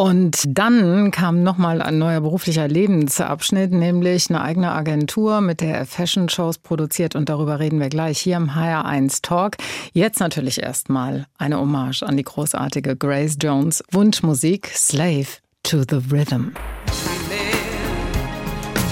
[0.00, 5.84] Und dann kam nochmal ein neuer beruflicher Lebensabschnitt, nämlich eine eigene Agentur, mit der er
[5.84, 7.16] Fashion-Shows produziert.
[7.16, 9.58] Und darüber reden wir gleich hier im HR1 Talk.
[9.92, 13.84] Jetzt natürlich erstmal eine Hommage an die großartige Grace Jones.
[13.90, 15.26] Wunschmusik Slave
[15.64, 16.52] to the Rhythm.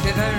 [0.09, 0.38] hither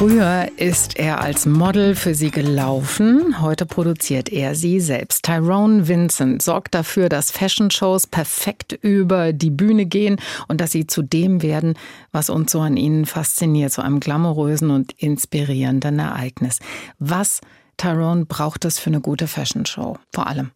[0.00, 5.26] Früher ist er als Model für sie gelaufen, heute produziert er sie selbst.
[5.26, 11.02] Tyrone Vincent sorgt dafür, dass Fashion-Shows perfekt über die Bühne gehen und dass sie zu
[11.02, 11.74] dem werden,
[12.12, 16.60] was uns so an ihnen fasziniert, zu einem glamourösen und inspirierenden Ereignis.
[16.98, 17.42] Was,
[17.76, 19.98] Tyrone, braucht es für eine gute Fashion-Show?
[20.14, 20.52] Vor allem.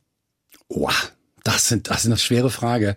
[0.70, 2.96] Wow, das, sind, das ist eine schwere Frage.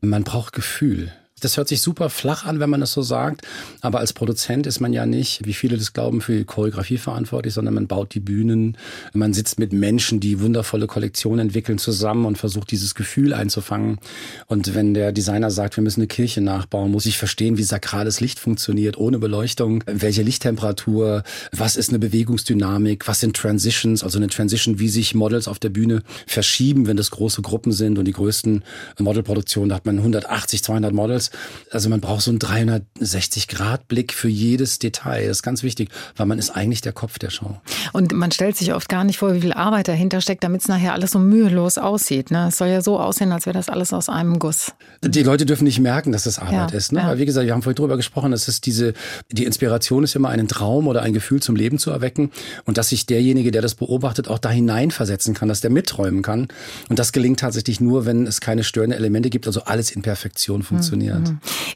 [0.00, 1.12] Man braucht Gefühl.
[1.40, 3.42] Das hört sich super flach an, wenn man das so sagt.
[3.80, 7.52] Aber als Produzent ist man ja nicht, wie viele das glauben, für die Choreografie verantwortlich,
[7.52, 8.78] sondern man baut die Bühnen.
[9.12, 13.98] Man sitzt mit Menschen, die wundervolle Kollektionen entwickeln, zusammen und versucht, dieses Gefühl einzufangen.
[14.46, 18.20] Und wenn der Designer sagt, wir müssen eine Kirche nachbauen, muss ich verstehen, wie sakrales
[18.20, 24.28] Licht funktioniert, ohne Beleuchtung, welche Lichttemperatur, was ist eine Bewegungsdynamik, was sind Transitions, also eine
[24.28, 28.12] Transition, wie sich Models auf der Bühne verschieben, wenn das große Gruppen sind und die
[28.12, 28.62] größten
[28.98, 31.23] Modelproduktionen, da hat man 180, 200 Models
[31.70, 35.28] also man braucht so einen 360-Grad-Blick für jedes Detail.
[35.28, 37.56] Das ist ganz wichtig, weil man ist eigentlich der Kopf der Show.
[37.92, 40.68] Und man stellt sich oft gar nicht vor, wie viel Arbeit dahinter steckt, damit es
[40.68, 42.30] nachher alles so mühelos aussieht.
[42.30, 42.48] Ne?
[42.48, 44.72] Es soll ja so aussehen, als wäre das alles aus einem Guss.
[45.02, 46.92] Die Leute dürfen nicht merken, dass das Arbeit ja, ist.
[46.92, 47.00] Ne?
[47.00, 47.06] Ja.
[47.06, 48.94] Aber wie gesagt, wir haben vorhin drüber gesprochen, es ist diese,
[49.30, 52.30] die Inspiration ist immer einen Traum oder ein Gefühl zum Leben zu erwecken
[52.64, 56.48] und dass sich derjenige, der das beobachtet, auch da hineinversetzen kann, dass der mitträumen kann.
[56.88, 60.62] Und das gelingt tatsächlich nur, wenn es keine störenden Elemente gibt, also alles in Perfektion
[60.62, 61.13] funktioniert.
[61.13, 61.13] Mhm.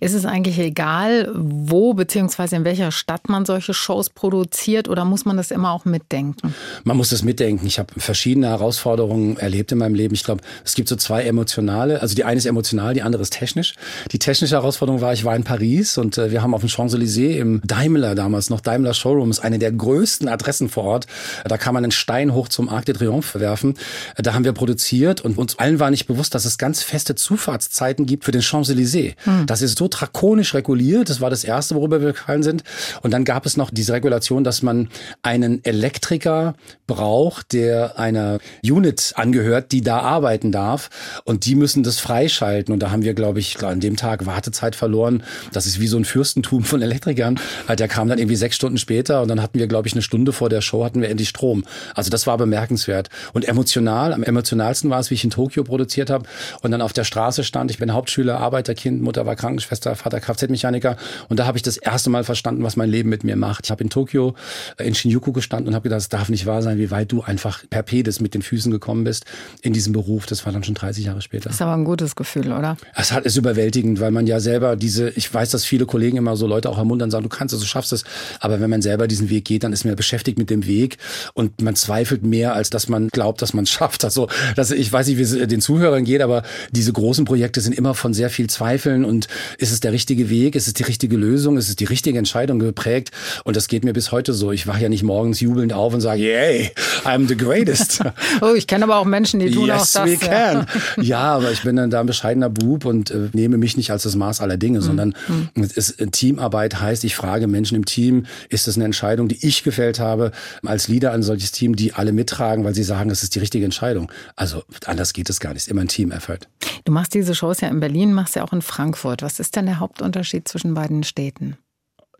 [0.01, 2.57] Ist es eigentlich egal, wo bzw.
[2.57, 6.55] in welcher Stadt man solche Shows produziert oder muss man das immer auch mitdenken?
[6.85, 7.67] Man muss das mitdenken.
[7.67, 10.15] Ich habe verschiedene Herausforderungen erlebt in meinem Leben.
[10.15, 12.01] Ich glaube, es gibt so zwei emotionale.
[12.01, 13.75] Also die eine ist emotional, die andere ist technisch.
[14.13, 17.37] Die technische Herausforderung war, ich war in Paris und äh, wir haben auf dem Champs-Élysées
[17.39, 21.07] im Daimler damals noch, Daimler Showrooms, eine der größten Adressen vor Ort.
[21.45, 23.75] Da kann man einen Stein hoch zum Arc de Triomphe werfen.
[24.17, 28.07] Da haben wir produziert und uns allen war nicht bewusst, dass es ganz feste Zufahrtszeiten
[28.07, 29.15] gibt für den Champs-Élysées.
[29.29, 29.47] Hm.
[29.47, 31.11] Das ist so drakonisch reguliert.
[31.11, 32.65] Das war das Erste, worüber wir gefallen sind.
[33.03, 34.89] Und dann gab es noch diese Regulation, dass man
[35.23, 36.55] einen Elektriker
[36.87, 40.89] braucht, der einer Unit angehört, die da arbeiten darf.
[41.25, 42.73] Und die müssen das freischalten.
[42.73, 45.23] Und da haben wir, glaube ich, an dem Tag Wartezeit verloren.
[45.53, 47.39] Das ist wie so ein Fürstentum von Elektrikern.
[47.69, 50.33] Der kam dann irgendwie sechs Stunden später und dann hatten wir, glaube ich, eine Stunde
[50.33, 51.65] vor der Show hatten wir endlich Strom.
[51.95, 53.11] Also das war bemerkenswert.
[53.35, 56.25] Und emotional, am emotionalsten war es, wie ich in Tokio produziert habe
[56.63, 57.71] und dann auf der Straße stand.
[57.71, 60.97] Ich bin Hauptschüler, Arbeiterkind, Mutter Mutter war Krankenschwester, Vater Kfz-Mechaniker.
[61.29, 63.67] Und da habe ich das erste Mal verstanden, was mein Leben mit mir macht.
[63.67, 64.35] Ich habe in Tokio
[64.77, 67.23] äh, in Shinjuku gestanden und habe gedacht, es darf nicht wahr sein, wie weit du
[67.23, 69.25] einfach per Pedes mit den Füßen gekommen bist
[69.63, 70.27] in diesem Beruf.
[70.27, 71.49] Das war dann schon 30 Jahre später.
[71.49, 72.77] Das ist aber ein gutes Gefühl, oder?
[72.95, 76.37] Es hat, ist überwältigend, weil man ja selber diese, ich weiß, dass viele Kollegen immer
[76.37, 78.05] so Leute auch ermuntern, sagen, du kannst es, du schaffst es.
[78.39, 80.99] Aber wenn man selber diesen Weg geht, dann ist man beschäftigt mit dem Weg
[81.35, 84.05] und man zweifelt mehr, als dass man glaubt, dass man es schafft.
[84.05, 87.75] Also, das, ich weiß nicht, wie es den Zuhörern geht, aber diese großen Projekte sind
[87.75, 89.27] immer von sehr viel Zweifeln und
[89.59, 90.55] ist es der richtige Weg?
[90.55, 91.57] Ist es die richtige Lösung?
[91.57, 93.11] Ist es die richtige Entscheidung geprägt?
[93.45, 94.53] Und das geht mir bis heute so.
[94.53, 96.71] Ich wache ja nicht morgens jubelnd auf und sage, yay,
[97.05, 98.01] I'm the greatest.
[98.41, 100.11] oh, ich kenne aber auch Menschen, die tun yes, auch das.
[100.11, 100.67] We can.
[101.01, 104.03] ja, aber ich bin dann da ein bescheidener Bub und äh, nehme mich nicht als
[104.03, 104.85] das Maß aller Dinge, mhm.
[104.85, 105.65] sondern mhm.
[105.75, 109.99] ist, Teamarbeit heißt, ich frage Menschen im Team, ist das eine Entscheidung, die ich gefällt
[109.99, 110.33] habe,
[110.65, 113.65] als Leader ein solches Team, die alle mittragen, weil sie sagen, das ist die richtige
[113.65, 114.11] Entscheidung.
[114.37, 115.69] Also anders geht es gar nicht.
[115.69, 116.41] Immer ein Team-Effort.
[116.85, 118.98] Du machst diese Shows ja in Berlin, machst ja auch in Frankfurt.
[119.05, 121.57] Was ist denn der Hauptunterschied zwischen beiden Städten?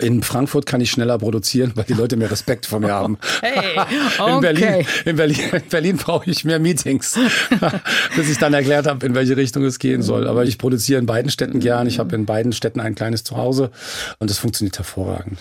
[0.01, 3.19] In Frankfurt kann ich schneller produzieren, weil die Leute mehr Respekt vor mir haben.
[3.41, 3.79] Hey,
[4.19, 4.29] okay.
[4.35, 7.19] in, Berlin, in, Berlin, in Berlin brauche ich mehr Meetings,
[8.17, 10.27] bis ich dann erklärt habe, in welche Richtung es gehen soll.
[10.27, 11.87] Aber ich produziere in beiden Städten gern.
[11.87, 13.71] Ich habe in beiden Städten ein kleines Zuhause
[14.19, 15.39] und es funktioniert hervorragend.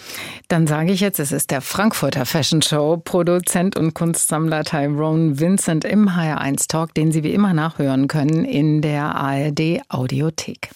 [0.47, 5.85] Dann sage ich jetzt, es ist der Frankfurter Fashion Show Produzent und Kunstsammler Tyrone Vincent
[5.85, 10.69] im HR1 Talk, den Sie wie immer nachhören können in der ARD Audiothek.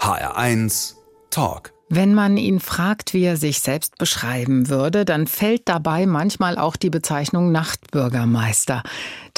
[0.00, 0.94] HR1
[1.30, 1.72] Talk.
[1.92, 6.76] Wenn man ihn fragt, wie er sich selbst beschreiben würde, dann fällt dabei manchmal auch
[6.76, 8.84] die Bezeichnung Nachtbürgermeister.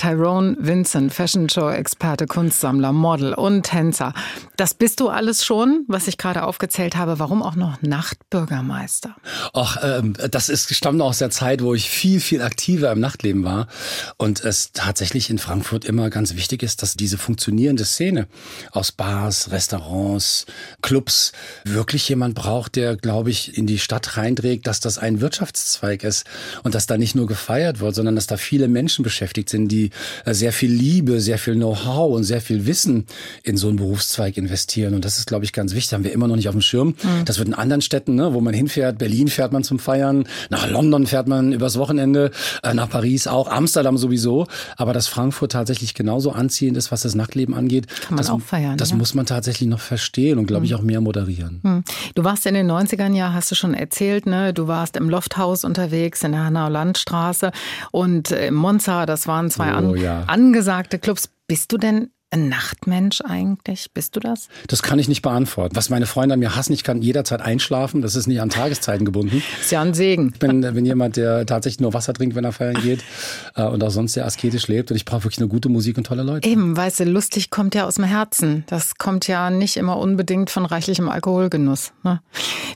[0.02, 4.12] Tyrone Vincent, Fashion Show Experte, Kunstsammler, Model und Tänzer.
[4.56, 7.20] Das bist du alles schon, was ich gerade aufgezählt habe.
[7.20, 9.14] Warum auch noch Nachtbürgermeister?
[9.52, 13.44] Ach, ähm, das ist stammt aus der Zeit, wo ich viel viel aktiver im Nachtleben
[13.44, 13.68] war
[14.16, 18.26] und es tatsächlich in Frankfurt immer ganz wichtig ist, dass diese funktionierende Szene
[18.72, 20.46] aus Bars, Restaurants,
[20.80, 21.30] Clubs
[21.62, 26.24] wirklich jemand braucht, der, glaube ich, in die Stadt reinträgt, dass das ein Wirtschaftszweig ist
[26.64, 29.91] und dass da nicht nur gefeiert wird, sondern dass da viele Menschen beschäftigt sind, die
[30.26, 33.06] sehr viel Liebe, sehr viel Know-how und sehr viel Wissen
[33.42, 34.94] in so einen Berufszweig investieren.
[34.94, 35.92] Und das ist, glaube ich, ganz wichtig.
[35.92, 36.88] Haben wir immer noch nicht auf dem Schirm.
[37.02, 37.24] Mhm.
[37.24, 38.98] Das wird in anderen Städten, ne, wo man hinfährt.
[38.98, 40.24] Berlin fährt man zum Feiern.
[40.50, 42.30] Nach London fährt man übers Wochenende.
[42.62, 43.48] Äh, nach Paris auch.
[43.48, 44.46] Amsterdam sowieso.
[44.76, 47.86] Aber dass Frankfurt tatsächlich genauso anziehend ist, was das Nachtleben angeht.
[47.88, 48.76] Kann man das, auch feiern.
[48.76, 48.96] Das ja.
[48.96, 50.78] muss man tatsächlich noch verstehen und, glaube ich, mhm.
[50.78, 51.60] auch mehr moderieren.
[51.62, 51.84] Mhm.
[52.14, 54.52] Du warst in den 90ern ja, hast du schon erzählt, ne?
[54.52, 57.52] Du warst im Lofthaus unterwegs in der Hanauer Landstraße
[57.90, 60.24] und im Monza, das waren zwei oh, an, ja.
[60.26, 61.28] angesagte Clubs.
[61.46, 63.92] Bist du denn ein Nachtmensch eigentlich?
[63.92, 64.48] Bist du das?
[64.66, 65.76] Das kann ich nicht beantworten.
[65.76, 68.00] Was meine Freunde an mir hassen, ich kann jederzeit einschlafen.
[68.00, 69.42] Das ist nicht an Tageszeiten gebunden.
[69.60, 70.30] Ist ja ein Segen.
[70.32, 73.04] Ich bin, bin jemand, der tatsächlich nur Wasser trinkt, wenn er feiern geht
[73.54, 74.90] äh, und auch sonst sehr asketisch lebt.
[74.90, 76.48] Und ich brauche wirklich eine gute Musik und tolle Leute.
[76.48, 78.64] Eben, weißt du, lustig kommt ja aus dem Herzen.
[78.66, 81.92] Das kommt ja nicht immer unbedingt von reichlichem Alkoholgenuss.
[82.02, 82.22] Ne?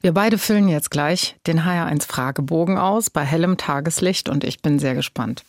[0.03, 4.79] Wir beide füllen jetzt gleich den HR1 Fragebogen aus bei hellem Tageslicht und ich bin
[4.79, 5.45] sehr gespannt.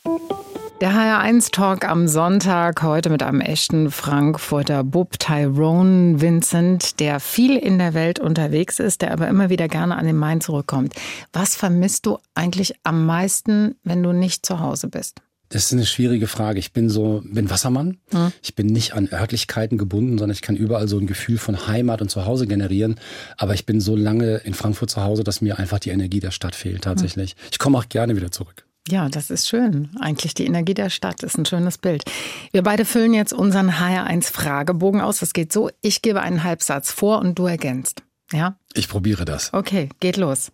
[0.79, 7.57] Der HR1 Talk am Sonntag, heute mit einem echten Frankfurter Bub, Tyrone Vincent, der viel
[7.57, 10.93] in der Welt unterwegs ist, der aber immer wieder gerne an den Main zurückkommt.
[11.33, 15.19] Was vermisst du eigentlich am meisten, wenn du nicht zu Hause bist?
[15.49, 16.59] Das ist eine schwierige Frage.
[16.59, 17.97] Ich bin so, bin Wassermann.
[18.11, 18.31] Hm.
[18.43, 22.03] Ich bin nicht an Örtlichkeiten gebunden, sondern ich kann überall so ein Gefühl von Heimat
[22.03, 22.99] und Zuhause generieren.
[23.37, 26.31] Aber ich bin so lange in Frankfurt zu Hause, dass mir einfach die Energie der
[26.31, 27.31] Stadt fehlt tatsächlich.
[27.31, 27.37] Hm.
[27.51, 28.66] Ich komme auch gerne wieder zurück.
[28.89, 29.89] Ja, das ist schön.
[29.99, 32.03] Eigentlich die Energie der Stadt ist ein schönes Bild.
[32.51, 35.19] Wir beide füllen jetzt unseren HR1 Fragebogen aus.
[35.19, 38.03] Das geht so, ich gebe einen Halbsatz vor und du ergänzt.
[38.31, 38.57] Ja?
[38.73, 39.53] Ich probiere das.
[39.53, 40.51] Okay, geht los.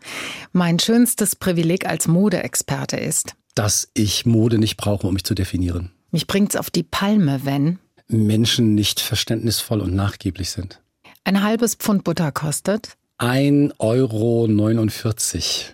[0.52, 5.91] Mein schönstes Privileg als Modeexperte ist, dass ich Mode nicht brauche, um mich zu definieren.
[6.12, 10.82] Mich bringt's auf die Palme, wenn Menschen nicht verständnisvoll und nachgeblich sind.
[11.24, 14.47] Ein halbes Pfund Butter kostet 1,49 Euro.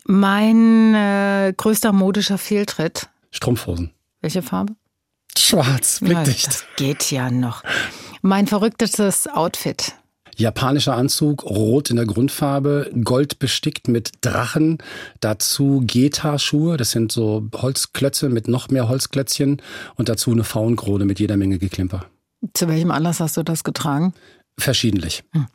[0.06, 3.10] Mein äh, größter modischer Fehltritt.
[3.32, 3.91] Strumpfhosen.
[4.21, 4.73] Welche Farbe?
[5.38, 6.43] Schwarz, blickdicht.
[6.43, 7.63] Ja, das geht ja noch.
[8.21, 9.93] Mein verrücktestes Outfit.
[10.36, 14.78] Japanischer Anzug, rot in der Grundfarbe, gold bestickt mit Drachen,
[15.19, 19.62] dazu Geta-Schuhe, das sind so Holzklötze mit noch mehr Holzklötzchen
[19.95, 22.06] und dazu eine Faunkrone mit jeder Menge Geklimper.
[22.54, 24.13] Zu welchem Anlass hast du das getragen?
[24.58, 25.23] Verschiedentlich.
[25.34, 25.47] Hm.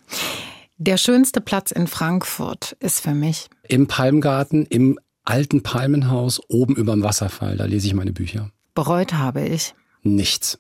[0.79, 3.49] Der schönste Platz in Frankfurt ist für mich.
[3.69, 7.57] Im Palmgarten, im alten Palmenhaus, oben über dem Wasserfall.
[7.57, 8.51] Da lese ich meine Bücher.
[8.75, 9.75] Bereut habe ich.
[10.03, 10.59] Nichts.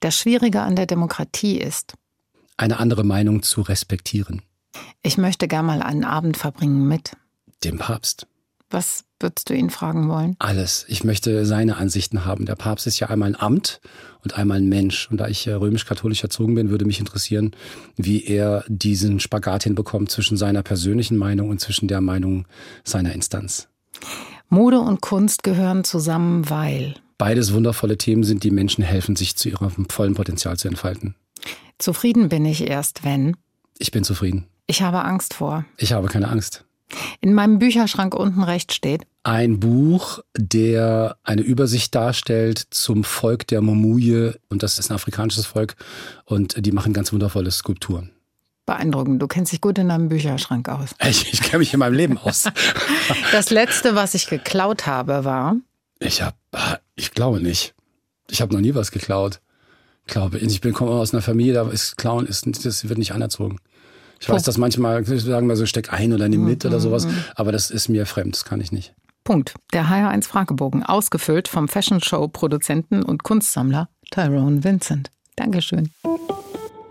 [0.00, 1.92] Das Schwierige an der Demokratie ist.
[2.56, 4.42] Eine andere Meinung zu respektieren.
[5.02, 7.12] Ich möchte gern mal einen Abend verbringen mit.
[7.62, 8.26] Dem Papst.
[8.70, 10.36] Was würdest du ihn fragen wollen?
[10.38, 10.84] Alles.
[10.88, 12.46] Ich möchte seine Ansichten haben.
[12.46, 13.80] Der Papst ist ja einmal ein Amt
[14.22, 15.10] und einmal ein Mensch.
[15.10, 17.50] Und da ich äh, römisch-katholisch erzogen bin, würde mich interessieren,
[17.96, 22.46] wie er diesen Spagat hinbekommt zwischen seiner persönlichen Meinung und zwischen der Meinung
[22.84, 23.68] seiner Instanz.
[24.48, 29.48] Mode und Kunst gehören zusammen, weil beides wundervolle Themen sind, die Menschen helfen, sich zu
[29.48, 31.14] ihrem vollen Potenzial zu entfalten.
[31.78, 33.36] Zufrieden bin ich erst, wenn.
[33.78, 34.46] Ich bin zufrieden.
[34.66, 35.64] Ich habe Angst vor.
[35.76, 36.64] Ich habe keine Angst.
[37.20, 39.06] In meinem Bücherschrank unten rechts steht.
[39.22, 44.38] Ein Buch, der eine Übersicht darstellt zum Volk der Momuje.
[44.48, 45.76] Und das ist ein afrikanisches Volk.
[46.24, 48.10] Und die machen ganz wundervolle Skulpturen.
[48.66, 49.20] Beeindruckend.
[49.20, 50.90] Du kennst dich gut in deinem Bücherschrank aus.
[51.08, 52.44] Ich, ich kenne mich in meinem Leben aus.
[53.32, 55.56] das letzte, was ich geklaut habe, war.
[55.98, 56.36] Ich habe,
[56.94, 57.74] ich glaube nicht.
[58.30, 59.40] Ich habe noch nie was geklaut.
[60.06, 63.12] Ich glaube, ich bin komme aus einer Familie, da ist Klauen ist, das wird nicht
[63.12, 63.58] anerzogen.
[64.20, 67.06] Ich weiß, dass manchmal sagen wir so, steck ein oder nimm mit oder mhm, sowas,
[67.06, 67.24] mhm.
[67.34, 68.94] aber das ist mir fremd, das kann ich nicht.
[69.24, 69.54] Punkt.
[69.72, 75.10] Der HR1 Fragebogen, ausgefüllt vom Fashion Show Produzenten und Kunstsammler Tyrone Vincent.
[75.36, 75.90] Dankeschön.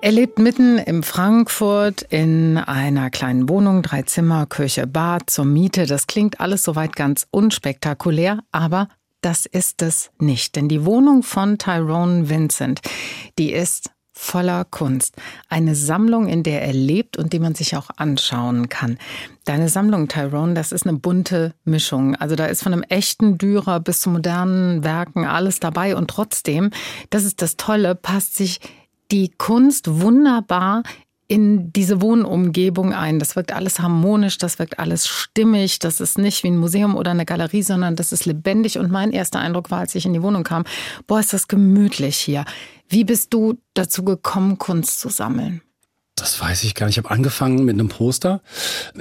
[0.01, 5.85] Er lebt mitten im Frankfurt in einer kleinen Wohnung, drei Zimmer, Küche, Bad zur Miete.
[5.85, 8.87] Das klingt alles soweit ganz unspektakulär, aber
[9.19, 10.55] das ist es nicht.
[10.55, 12.79] Denn die Wohnung von Tyrone Vincent,
[13.37, 15.15] die ist voller Kunst.
[15.47, 18.99] Eine Sammlung, in der er lebt und die man sich auch anschauen kann.
[19.45, 22.15] Deine Sammlung, Tyrone, das ist eine bunte Mischung.
[22.15, 25.95] Also da ist von einem echten Dürer bis zu modernen Werken alles dabei.
[25.95, 26.69] Und trotzdem,
[27.09, 28.59] das ist das Tolle, passt sich
[29.09, 30.83] die Kunst wunderbar
[31.29, 33.19] in diese Wohnumgebung ein.
[33.19, 35.77] Das wirkt alles harmonisch, das wirkt alles stimmig.
[35.77, 38.79] Das ist nicht wie ein Museum oder eine Galerie, sondern das ist lebendig.
[38.79, 40.63] Und mein erster Eindruck war, als ich in die Wohnung kam,
[41.05, 42.45] boah, ist das gemütlich hier.
[42.89, 45.61] Wie bist du dazu gekommen, Kunst zu sammeln?
[46.19, 46.97] Das weiß ich gar nicht.
[46.97, 48.41] Ich habe angefangen mit einem Poster.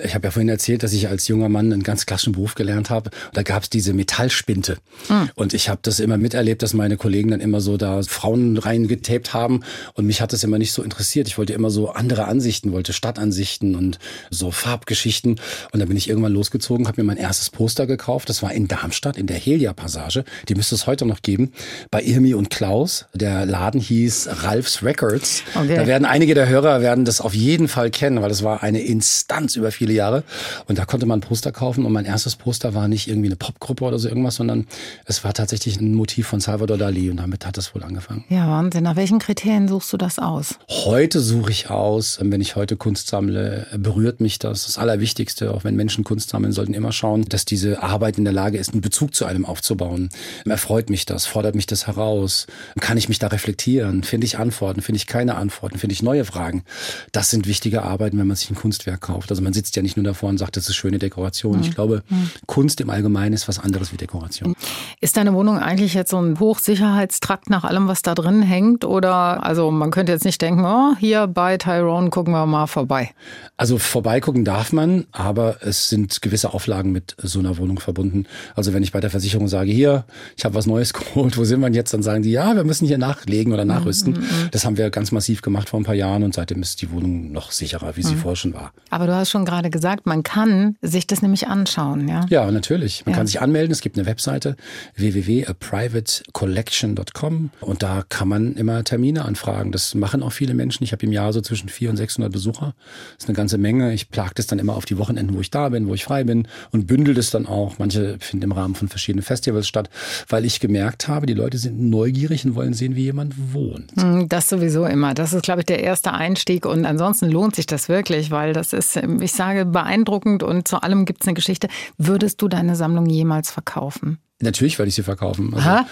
[0.05, 2.91] Ich habe ja vorhin erzählt, dass ich als junger Mann einen ganz klassischen Beruf gelernt
[2.91, 3.11] habe.
[3.33, 4.79] Da gab es diese Metallspinte.
[5.09, 5.31] Mhm.
[5.35, 9.35] Und ich habe das immer miterlebt, dass meine Kollegen dann immer so da Frauen reingetaped
[9.35, 9.65] haben.
[9.95, 11.27] Und mich hat das immer nicht so interessiert.
[11.27, 13.99] Ich wollte immer so andere Ansichten, wollte Stadtansichten und
[14.31, 15.41] so Farbgeschichten.
[15.73, 18.29] Und dann bin ich irgendwann losgezogen, habe mir mein erstes Poster gekauft.
[18.29, 20.25] Das war in Darmstadt, in der Helia-Passage.
[20.49, 21.53] Die müsste es heute noch geben.
[21.91, 23.07] Bei Irmi und Klaus.
[23.13, 25.43] Der Laden hieß Ralphs Records.
[25.55, 25.75] Okay.
[25.75, 28.81] Da werden einige der Hörer werden das auf jeden Fall kennen, weil es war eine
[28.81, 30.23] Instanz über viele Jahre.
[30.67, 31.85] Und da konnte man Poster kaufen.
[31.85, 34.67] Und mein erstes Poster war nicht irgendwie eine Popgruppe oder so irgendwas, sondern
[35.07, 37.11] es war tatsächlich ein Motiv von Salvador Dali.
[37.11, 38.25] Und damit hat das wohl angefangen.
[38.29, 38.85] Ja, Wahnsinn.
[38.85, 40.55] Nach welchen Kriterien suchst du das aus?
[40.69, 44.67] Heute suche ich aus, wenn ich heute Kunst sammle, berührt mich das.
[44.67, 48.33] Das Allerwichtigste, auch wenn Menschen Kunst sammeln, sollten immer schauen, dass diese Arbeit in der
[48.33, 50.11] Lage ist, einen Bezug zu einem aufzubauen.
[50.45, 52.47] Erfreut mich das, fordert mich das heraus.
[52.81, 54.03] Kann ich mich da reflektieren?
[54.03, 54.83] Finde ich Antworten?
[54.83, 55.79] Finde ich keine Antworten?
[55.79, 56.65] Finde ich neue Fragen?
[57.13, 59.31] Das sind wichtige Arbeiten, wenn man sich ein Kunstwerk kauft.
[59.31, 61.57] Also man sitzt ja nicht nur davor und sagt, das ist schöne Dekoration.
[61.57, 61.63] Mhm.
[61.63, 62.31] Ich glaube, mhm.
[62.47, 64.55] Kunst im Allgemeinen ist was anderes wie Dekoration.
[65.01, 68.85] Ist deine Wohnung eigentlich jetzt so ein Hochsicherheitstrakt nach allem, was da drin hängt?
[68.85, 73.11] Oder also man könnte jetzt nicht denken, oh, hier bei Tyrone gucken wir mal vorbei.
[73.57, 78.27] Also vorbeigucken darf man, aber es sind gewisse Auflagen mit so einer Wohnung verbunden.
[78.55, 80.05] Also wenn ich bei der Versicherung sage, hier,
[80.37, 81.93] ich habe was Neues geholt, wo sind wir jetzt?
[81.93, 84.15] Dann sagen die, ja, wir müssen hier nachlegen oder nachrüsten.
[84.15, 84.49] Mhm, mhm.
[84.53, 87.33] Das haben wir ganz massiv gemacht vor ein paar Jahren und seitdem ist die Wohnung
[87.33, 88.21] noch sicherer, wie sie mhm.
[88.21, 88.73] vorher schon war.
[88.91, 92.27] Aber du hast schon gerade gesagt, man kann sich das nämlich anschauen, ja?
[92.31, 93.05] Ja, natürlich.
[93.05, 93.19] Man ja.
[93.19, 93.73] kann sich anmelden.
[93.73, 94.57] Es gibt eine Webseite
[94.97, 99.73] www.aprivatecollection.com und da kann man immer Termine anfragen.
[99.73, 100.85] Das machen auch viele Menschen.
[100.85, 102.75] Ich habe im Jahr so zwischen 400 und 600 Besucher.
[103.15, 103.93] Das ist eine ganze Menge.
[103.93, 106.25] Ich plag das dann immer auf die Wochenenden, wo ich da bin, wo ich frei
[106.25, 107.79] bin und bündel das dann auch.
[107.79, 109.91] Manche finden im Rahmen von verschiedenen Festivals statt,
[110.29, 113.93] weil ich gemerkt habe, die Leute sind neugierig und wollen sehen, wie jemand wohnt.
[113.97, 115.15] Hm, das sowieso immer.
[115.15, 118.73] Das ist, glaube ich, der erste Einstieg und ansonsten lohnt sich das wirklich, weil das
[118.73, 121.69] ist, ich sage, beeindruckend und zu allem gibt es eine Geschichte.
[121.97, 124.19] Würdest du deine Sammlung jemals verkaufen?
[124.41, 125.53] Natürlich werde ich sie verkaufen.
[125.55, 125.87] Also, ja.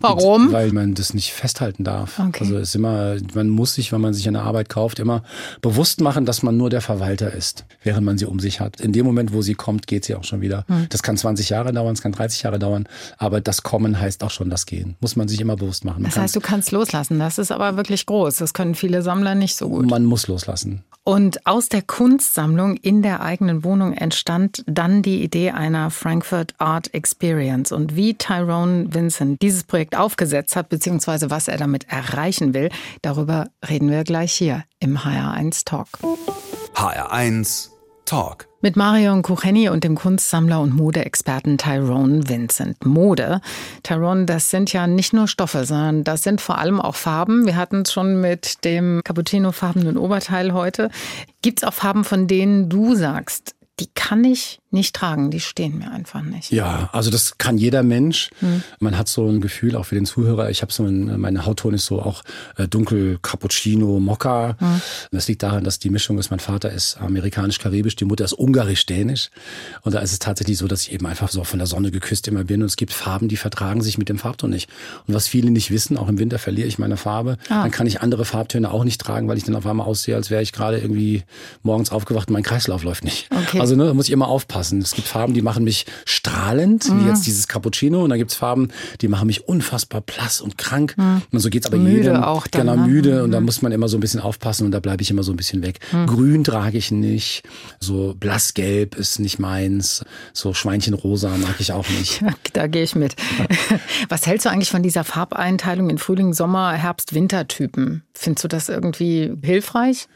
[0.00, 0.52] Warum?
[0.52, 2.18] Weil man das nicht festhalten darf.
[2.18, 2.40] Okay.
[2.40, 5.22] Also es ist immer, man muss sich, wenn man sich eine Arbeit kauft, immer
[5.60, 8.80] bewusst machen, dass man nur der Verwalter ist, während man sie um sich hat.
[8.80, 10.64] In dem Moment, wo sie kommt, geht sie auch schon wieder.
[10.68, 10.86] Hm.
[10.90, 12.86] Das kann 20 Jahre dauern, es kann 30 Jahre dauern,
[13.18, 14.96] aber das Kommen heißt auch schon das Gehen.
[15.00, 16.02] Muss man sich immer bewusst machen.
[16.02, 17.18] Man das heißt, du kannst loslassen.
[17.18, 18.36] Das ist aber wirklich groß.
[18.36, 19.88] Das können viele Sammler nicht so gut.
[19.88, 20.82] Man muss loslassen.
[21.06, 26.94] Und aus der Kunstsammlung in der eigenen Wohnung entstand dann die Idee einer Frankfurt Art
[26.94, 27.72] Experience.
[27.72, 32.70] Und wie Tyrone Vincent dieses Projekt aufgesetzt hat, beziehungsweise was er damit erreichen will,
[33.02, 35.88] darüber reden wir gleich hier im HR1 Talk.
[36.74, 37.68] HR1
[38.04, 38.48] Talk.
[38.60, 42.84] Mit Marion Kucheni und dem Kunstsammler und Modeexperten Tyrone Vincent.
[42.84, 43.40] Mode.
[43.82, 47.46] Tyrone, das sind ja nicht nur Stoffe, sondern das sind vor allem auch Farben.
[47.46, 50.90] Wir hatten es schon mit dem Cappuccino-farbenen Oberteil heute.
[51.42, 55.30] Gibt es auch Farben, von denen du sagst, die kann ich nicht tragen.
[55.30, 56.52] Die stehen mir einfach nicht.
[56.52, 58.30] Ja, also das kann jeder Mensch.
[58.40, 58.62] Hm.
[58.80, 60.50] Man hat so ein Gefühl, auch für den Zuhörer.
[60.50, 62.22] Ich habe so, ein, meine Hautton ist so auch
[62.56, 64.56] äh, dunkel, Cappuccino, Mokka.
[64.58, 64.82] Hm.
[65.12, 69.30] Das liegt daran, dass die Mischung ist, mein Vater ist amerikanisch-karibisch, die Mutter ist ungarisch-dänisch.
[69.82, 72.28] Und da ist es tatsächlich so, dass ich eben einfach so von der Sonne geküsst
[72.28, 72.60] immer bin.
[72.60, 74.68] Und es gibt Farben, die vertragen sich mit dem Farbton nicht.
[75.06, 77.38] Und was viele nicht wissen, auch im Winter verliere ich meine Farbe.
[77.48, 77.62] Ah.
[77.62, 80.30] Dann kann ich andere Farbtöne auch nicht tragen, weil ich dann auf einmal aussehe, als
[80.30, 81.22] wäre ich gerade irgendwie
[81.62, 83.28] morgens aufgewacht und mein Kreislauf läuft nicht.
[83.30, 83.60] Okay.
[83.60, 84.63] Also ne, da muss ich immer aufpassen.
[84.72, 87.04] Es gibt Farben, die machen mich strahlend, mhm.
[87.04, 88.02] wie jetzt dieses Cappuccino.
[88.02, 88.68] Und dann gibt's Farben,
[89.00, 90.94] die machen mich unfassbar blass und krank.
[90.96, 91.22] Mhm.
[91.32, 92.22] Und so geht's aber müde jedem.
[92.22, 92.86] Auch dann, genau, ne?
[92.86, 93.24] müde.
[93.24, 93.46] Und da mhm.
[93.46, 95.62] muss man immer so ein bisschen aufpassen und da bleibe ich immer so ein bisschen
[95.62, 95.80] weg.
[95.92, 96.06] Mhm.
[96.06, 97.42] Grün trage ich nicht.
[97.80, 100.04] So blassgelb ist nicht meins.
[100.32, 102.22] So Schweinchenrosa mag ich auch nicht.
[102.52, 103.16] da gehe ich mit.
[104.08, 108.02] Was hältst du eigentlich von dieser Farbeinteilung in Frühling, Sommer, Herbst, Wintertypen?
[108.14, 110.06] Findest du das irgendwie hilfreich?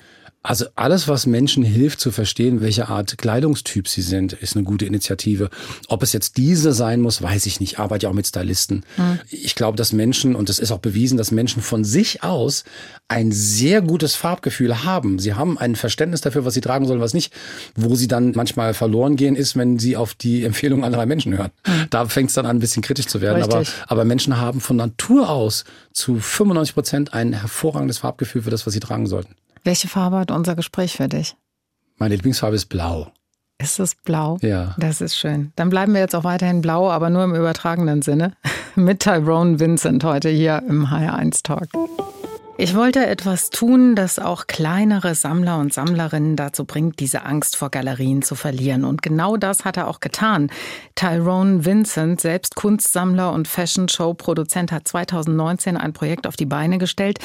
[0.43, 4.87] Also alles, was Menschen hilft zu verstehen, welche Art Kleidungstyp sie sind, ist eine gute
[4.87, 5.51] Initiative.
[5.89, 7.73] Ob es jetzt diese sein muss, weiß ich nicht.
[7.73, 8.85] Ich arbeite ja auch mit Stylisten.
[8.97, 9.19] Hm.
[9.31, 12.65] Ich glaube, dass Menschen, und es ist auch bewiesen, dass Menschen von sich aus
[13.09, 15.19] ein sehr gutes Farbgefühl haben.
[15.19, 17.33] Sie haben ein Verständnis dafür, was sie tragen sollen, was nicht.
[17.75, 21.51] Wo sie dann manchmal verloren gehen, ist, wenn sie auf die Empfehlung anderer Menschen hören.
[21.65, 21.87] Hm.
[21.91, 23.43] Da fängt es dann an, ein bisschen kritisch zu werden.
[23.43, 28.67] Aber, aber Menschen haben von Natur aus zu 95 Prozent ein hervorragendes Farbgefühl für das,
[28.67, 29.35] was sie tragen sollten.
[29.69, 31.37] Welche Farbe hat unser Gespräch für dich?
[31.99, 33.13] Meine Lieblingsfarbe ist blau.
[33.59, 34.39] Ist es blau?
[34.41, 34.75] Ja.
[34.79, 35.53] Das ist schön.
[35.57, 38.33] Dann bleiben wir jetzt auch weiterhin blau, aber nur im übertragenen Sinne.
[38.77, 41.69] Mit Tyrone Vincent heute hier im HR1 Talk.
[42.61, 47.71] Ich wollte etwas tun, das auch kleinere Sammler und Sammlerinnen dazu bringt, diese Angst vor
[47.71, 48.85] Galerien zu verlieren.
[48.85, 50.51] Und genau das hat er auch getan.
[50.97, 57.21] Tyrone Vincent, selbst Kunstsammler und Fashion-Show-Produzent, hat 2019 ein Projekt auf die Beine gestellt,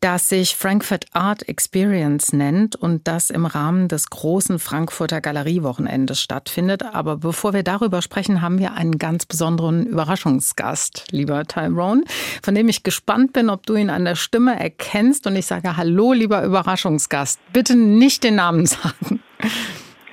[0.00, 6.82] das sich Frankfurt Art Experience nennt und das im Rahmen des großen Frankfurter Galeriewochenendes stattfindet.
[6.82, 12.04] Aber bevor wir darüber sprechen, haben wir einen ganz besonderen Überraschungsgast, lieber Tyrone,
[12.42, 15.26] von dem ich gespannt bin, ob du ihn an der Stimme erkennst.
[15.26, 17.40] Und ich sage Hallo, lieber Überraschungsgast.
[17.52, 19.22] Bitte nicht den Namen sagen.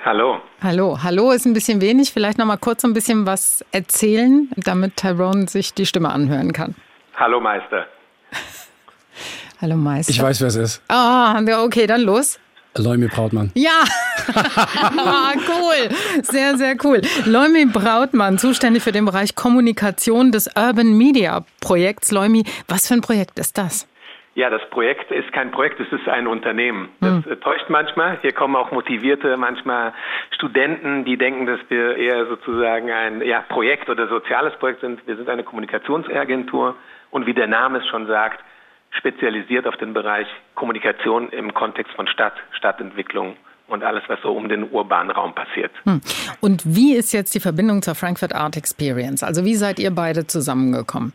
[0.05, 0.41] Hallo.
[0.61, 0.99] Hallo.
[1.01, 2.11] Hallo ist ein bisschen wenig.
[2.11, 6.75] Vielleicht noch mal kurz ein bisschen was erzählen, damit Tyrone sich die Stimme anhören kann.
[7.15, 7.87] Hallo Meister.
[9.61, 10.11] Hallo Meister.
[10.11, 10.81] Ich weiß, wer es ist.
[10.89, 12.39] Ah, okay, dann los.
[12.75, 13.51] Leumi Brautmann.
[13.53, 13.83] Ja,
[14.33, 15.89] ah, cool,
[16.23, 17.01] sehr, sehr cool.
[17.25, 22.11] Leumi Brautmann, zuständig für den Bereich Kommunikation des Urban Media Projekts.
[22.11, 23.87] Leumi, was für ein Projekt ist das?
[24.35, 26.89] Ja, das Projekt ist kein Projekt, es ist ein Unternehmen.
[27.01, 27.39] Das hm.
[27.41, 28.17] täuscht manchmal.
[28.21, 29.93] Hier kommen auch motivierte, manchmal
[30.31, 35.05] Studenten, die denken, dass wir eher sozusagen ein ja, Projekt oder soziales Projekt sind.
[35.05, 36.75] Wir sind eine Kommunikationsagentur
[37.11, 38.43] und wie der Name es schon sagt,
[38.89, 44.49] spezialisiert auf den Bereich Kommunikation im Kontext von Stadt, Stadtentwicklung und alles, was so um
[44.49, 45.71] den urbanen Raum passiert.
[45.83, 46.01] Hm.
[46.41, 49.23] Und wie ist jetzt die Verbindung zur Frankfurt Art Experience?
[49.23, 51.13] Also wie seid ihr beide zusammengekommen?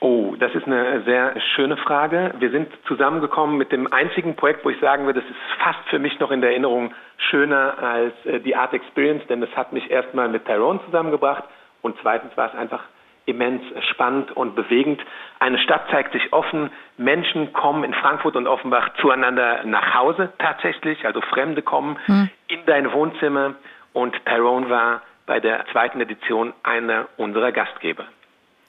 [0.00, 2.34] Oh, das ist eine sehr schöne Frage.
[2.38, 5.98] Wir sind zusammengekommen mit dem einzigen Projekt, wo ich sagen würde, das ist fast für
[5.98, 9.90] mich noch in der Erinnerung schöner als äh, die Art Experience, denn das hat mich
[9.90, 11.44] erstmal mit Tyrone zusammengebracht
[11.80, 12.82] und zweitens war es einfach
[13.24, 15.00] immens spannend und bewegend.
[15.40, 21.04] Eine Stadt zeigt sich offen, Menschen kommen in Frankfurt und Offenbach zueinander nach Hause tatsächlich,
[21.06, 22.30] also Fremde kommen hm.
[22.48, 23.54] in dein Wohnzimmer
[23.92, 28.04] und Tyrone war bei der zweiten Edition einer unserer Gastgeber.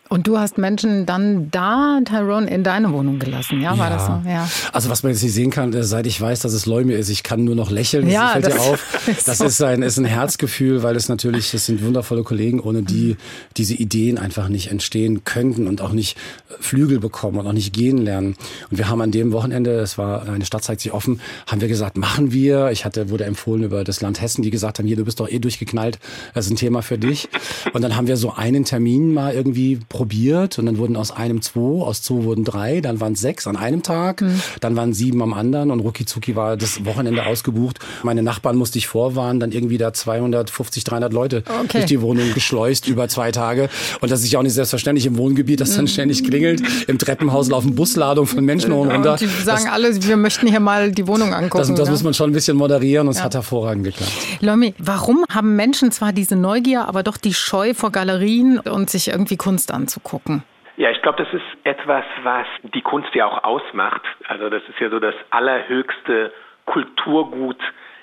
[0.09, 3.77] Und du hast Menschen dann da, Tyrone, in deine Wohnung gelassen, ja?
[3.77, 3.95] War ja.
[3.95, 4.29] das so?
[4.29, 4.49] Ja.
[4.71, 7.09] Also was man jetzt nicht sehen kann, äh, seit ich weiß, dass es Leume ist,
[7.09, 8.05] ich kann nur noch lächeln.
[8.05, 9.07] Das ja, fällt das dir auf.
[9.07, 9.45] Ist das so.
[9.45, 13.15] ist ein, ist ein Herzgefühl, weil es natürlich, es sind wundervolle Kollegen, ohne die
[13.55, 16.17] diese Ideen einfach nicht entstehen könnten und auch nicht
[16.59, 18.35] Flügel bekommen und auch nicht gehen lernen.
[18.69, 21.67] Und wir haben an dem Wochenende, es war eine Stadt zeigt sich offen, haben wir
[21.67, 22.71] gesagt, machen wir.
[22.71, 25.29] Ich hatte, wurde empfohlen über das Land Hessen, die gesagt haben, hier, du bist doch
[25.29, 25.99] eh durchgeknallt,
[26.33, 27.29] das ist ein Thema für dich.
[27.73, 31.41] Und dann haben wir so einen Termin mal irgendwie probiert und dann wurden aus einem
[31.41, 34.39] zwei, aus zwei wurden drei, dann waren es sechs an einem Tag, mhm.
[34.59, 36.05] dann waren sieben am anderen und rucki
[36.35, 37.79] war das Wochenende ausgebucht.
[38.03, 41.79] Meine Nachbarn musste ich vorwarnen, dann irgendwie da 250, 300 Leute okay.
[41.79, 43.69] durch die Wohnung geschleust über zwei Tage.
[43.99, 45.89] Und das ist ja auch nicht selbstverständlich im Wohngebiet, dass dann mhm.
[45.89, 46.61] ständig klingelt.
[46.87, 49.13] Im Treppenhaus laufen Busladungen von Menschen hoch und runter.
[49.13, 51.57] Und die sagen das, alle, wir möchten hier mal die Wohnung angucken.
[51.57, 51.91] Das, das ja?
[51.91, 53.23] muss man schon ein bisschen moderieren und es ja.
[53.23, 54.11] hat hervorragend geklappt.
[54.41, 59.07] Lomi, warum haben Menschen zwar diese Neugier, aber doch die Scheu vor Galerien und sich
[59.07, 60.43] irgendwie Kunst anzugucken?
[60.75, 64.01] Ja, ich glaube, das ist etwas, was die Kunst ja auch ausmacht.
[64.27, 66.31] Also das ist ja so das allerhöchste
[66.65, 67.59] Kulturgut,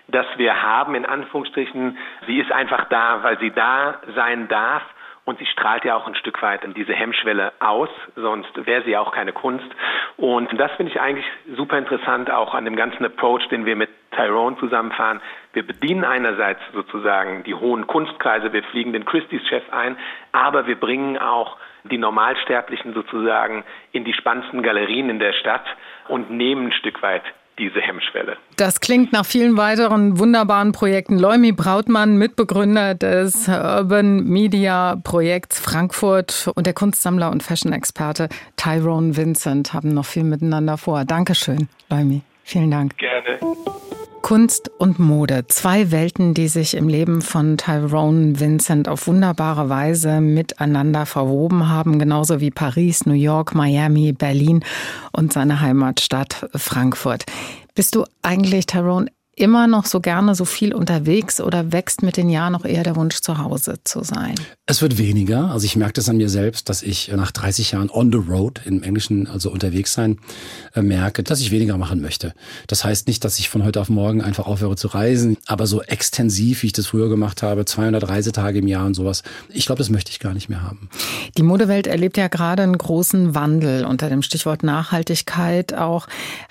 [0.08, 1.96] das wir haben, in Anführungsstrichen.
[2.26, 4.82] Sie ist einfach da, weil sie da sein darf
[5.24, 9.00] und sie strahlt ja auch ein Stück weit diese Hemmschwelle aus, sonst wäre sie ja
[9.00, 9.66] auch keine Kunst.
[10.16, 13.90] Und das finde ich eigentlich super interessant, auch an dem ganzen Approach, den wir mit
[14.10, 15.20] Tyrone zusammenfahren.
[15.52, 19.96] Wir bedienen einerseits sozusagen die hohen Kunstkreise, wir fliegen den Christie's-Chef ein,
[20.32, 21.56] aber wir bringen auch
[21.90, 25.64] die Normalsterblichen sozusagen in die spannendsten Galerien in der Stadt
[26.08, 27.22] und nehmen ein Stück weit
[27.58, 28.37] diese Hemmschwelle.
[28.56, 31.18] Das klingt nach vielen weiteren wunderbaren Projekten.
[31.18, 39.72] Leumi Brautmann, Mitbegründer des Urban Media Projekts Frankfurt und der Kunstsammler und Fashion-Experte Tyrone Vincent
[39.72, 41.04] haben noch viel miteinander vor.
[41.04, 42.22] Dankeschön, Leumi.
[42.42, 42.98] Vielen Dank.
[42.98, 43.38] Gerne.
[44.25, 45.44] Kunst und Mode.
[45.48, 51.98] Zwei Welten, die sich im Leben von Tyrone Vincent auf wunderbare Weise miteinander verwoben haben,
[51.98, 54.64] genauso wie Paris, New York, Miami, Berlin
[55.12, 57.27] und seine Heimatstadt Frankfurt.
[57.75, 62.28] Bist du eigentlich, Tyrone, immer noch so gerne so viel unterwegs oder wächst mit den
[62.28, 64.35] Jahren noch eher der Wunsch, zu Hause zu sein?
[64.66, 65.50] Es wird weniger.
[65.50, 68.62] Also ich merke das an mir selbst, dass ich nach 30 Jahren on the road,
[68.64, 70.18] im Englischen also unterwegs sein,
[70.74, 72.32] äh, merke, dass ich weniger machen möchte.
[72.66, 75.82] Das heißt nicht, dass ich von heute auf morgen einfach aufhöre zu reisen, aber so
[75.82, 79.78] extensiv, wie ich das früher gemacht habe, 200 Reisetage im Jahr und sowas, ich glaube,
[79.78, 80.88] das möchte ich gar nicht mehr haben.
[81.37, 86.06] Die Modewelt erlebt ja gerade einen großen Wandel unter dem Stichwort Nachhaltigkeit auch.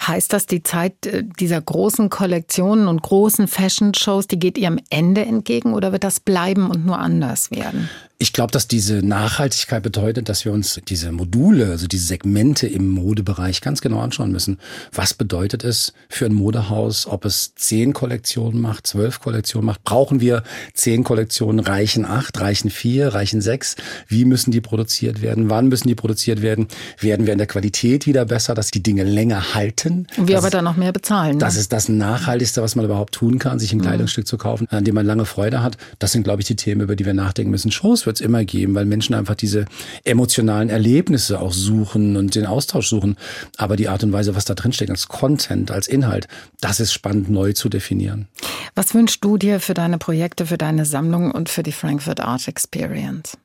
[0.05, 4.79] Heißt das, die Zeit äh, dieser großen Kollektion Kollektionen und großen Fashion-Shows, die geht ihrem
[4.89, 7.89] Ende entgegen oder wird das bleiben und nur anders werden?
[8.23, 12.87] Ich glaube, dass diese Nachhaltigkeit bedeutet, dass wir uns diese Module, also diese Segmente im
[12.87, 14.59] Modebereich ganz genau anschauen müssen.
[14.93, 19.83] Was bedeutet es für ein Modehaus, ob es zehn Kollektionen macht, zwölf Kollektionen macht?
[19.83, 20.43] Brauchen wir
[20.73, 21.59] zehn Kollektionen?
[21.59, 22.39] Reichen acht?
[22.39, 23.13] Reichen vier?
[23.13, 23.75] Reichen sechs?
[24.07, 25.49] Wie müssen die produziert werden?
[25.49, 26.69] Wann müssen die produziert werden?
[27.01, 30.07] Werden wir in der Qualität wieder besser, dass die Dinge länger halten?
[30.15, 31.33] Und wir das aber dann noch mehr bezahlen.
[31.33, 31.39] Ne?
[31.39, 33.83] Das ist das Nachhaltigste, was man überhaupt tun kann, sich ein mhm.
[33.83, 35.75] Kleidungsstück zu kaufen, an dem man lange Freude hat.
[35.99, 37.69] Das sind, glaube ich, die Themen, über die wir nachdenken müssen.
[37.69, 39.65] Shows wird es immer geben, weil Menschen einfach diese
[40.03, 43.17] emotionalen Erlebnisse auch suchen und den Austausch suchen.
[43.57, 46.27] Aber die Art und Weise, was da drin steckt, als Content, als Inhalt,
[46.61, 48.27] das ist spannend neu zu definieren.
[48.75, 52.47] Was wünschst du dir für deine Projekte, für deine Sammlung und für die Frankfurt Art
[52.47, 53.37] Experience?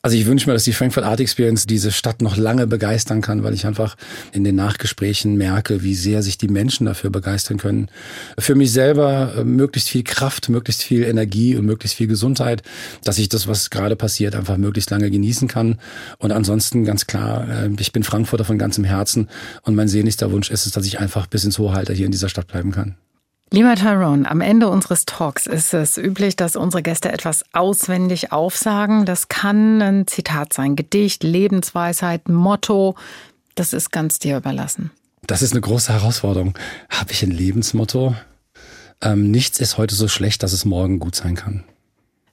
[0.00, 3.44] Also ich wünsche mir, dass die Frankfurt Art Experience diese Stadt noch lange begeistern kann,
[3.44, 3.96] weil ich einfach
[4.32, 7.88] in den Nachgesprächen merke, wie sehr sich die Menschen dafür begeistern können.
[8.38, 12.62] Für mich selber äh, möglichst viel Kraft, möglichst viel Energie und möglichst viel Gesundheit,
[13.04, 15.78] dass ich das, was gerade passiert, einfach möglichst lange genießen kann.
[16.18, 19.28] Und ansonsten ganz klar, äh, ich bin Frankfurter von ganzem Herzen
[19.62, 22.12] und mein sehnlichster Wunsch ist es, dass ich einfach bis ins hohe Alter hier in
[22.12, 22.96] dieser Stadt bleiben kann.
[23.54, 29.04] Lieber Tyrone, am Ende unseres Talks ist es üblich, dass unsere Gäste etwas auswendig aufsagen.
[29.04, 32.96] Das kann ein Zitat sein, Gedicht, Lebensweisheit, Motto.
[33.54, 34.90] Das ist ganz dir überlassen.
[35.26, 36.58] Das ist eine große Herausforderung.
[36.88, 38.16] Habe ich ein Lebensmotto?
[39.02, 41.64] Ähm, nichts ist heute so schlecht, dass es morgen gut sein kann.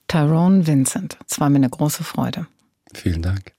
[0.07, 2.47] Tyrone Vincent, es war mir eine große Freude.
[2.93, 3.51] Vielen Dank.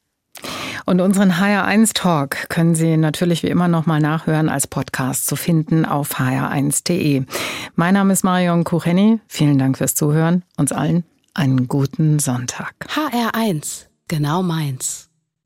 [0.87, 5.85] Und unseren HR1 Talk können Sie natürlich wie immer nochmal nachhören als Podcast zu finden
[5.85, 7.25] auf hr1.de.
[7.77, 9.21] Mein Name ist Marion Kucheni.
[9.29, 10.43] Vielen Dank fürs Zuhören.
[10.57, 12.75] Uns allen einen guten Sonntag.
[12.89, 15.10] HR1, genau meins.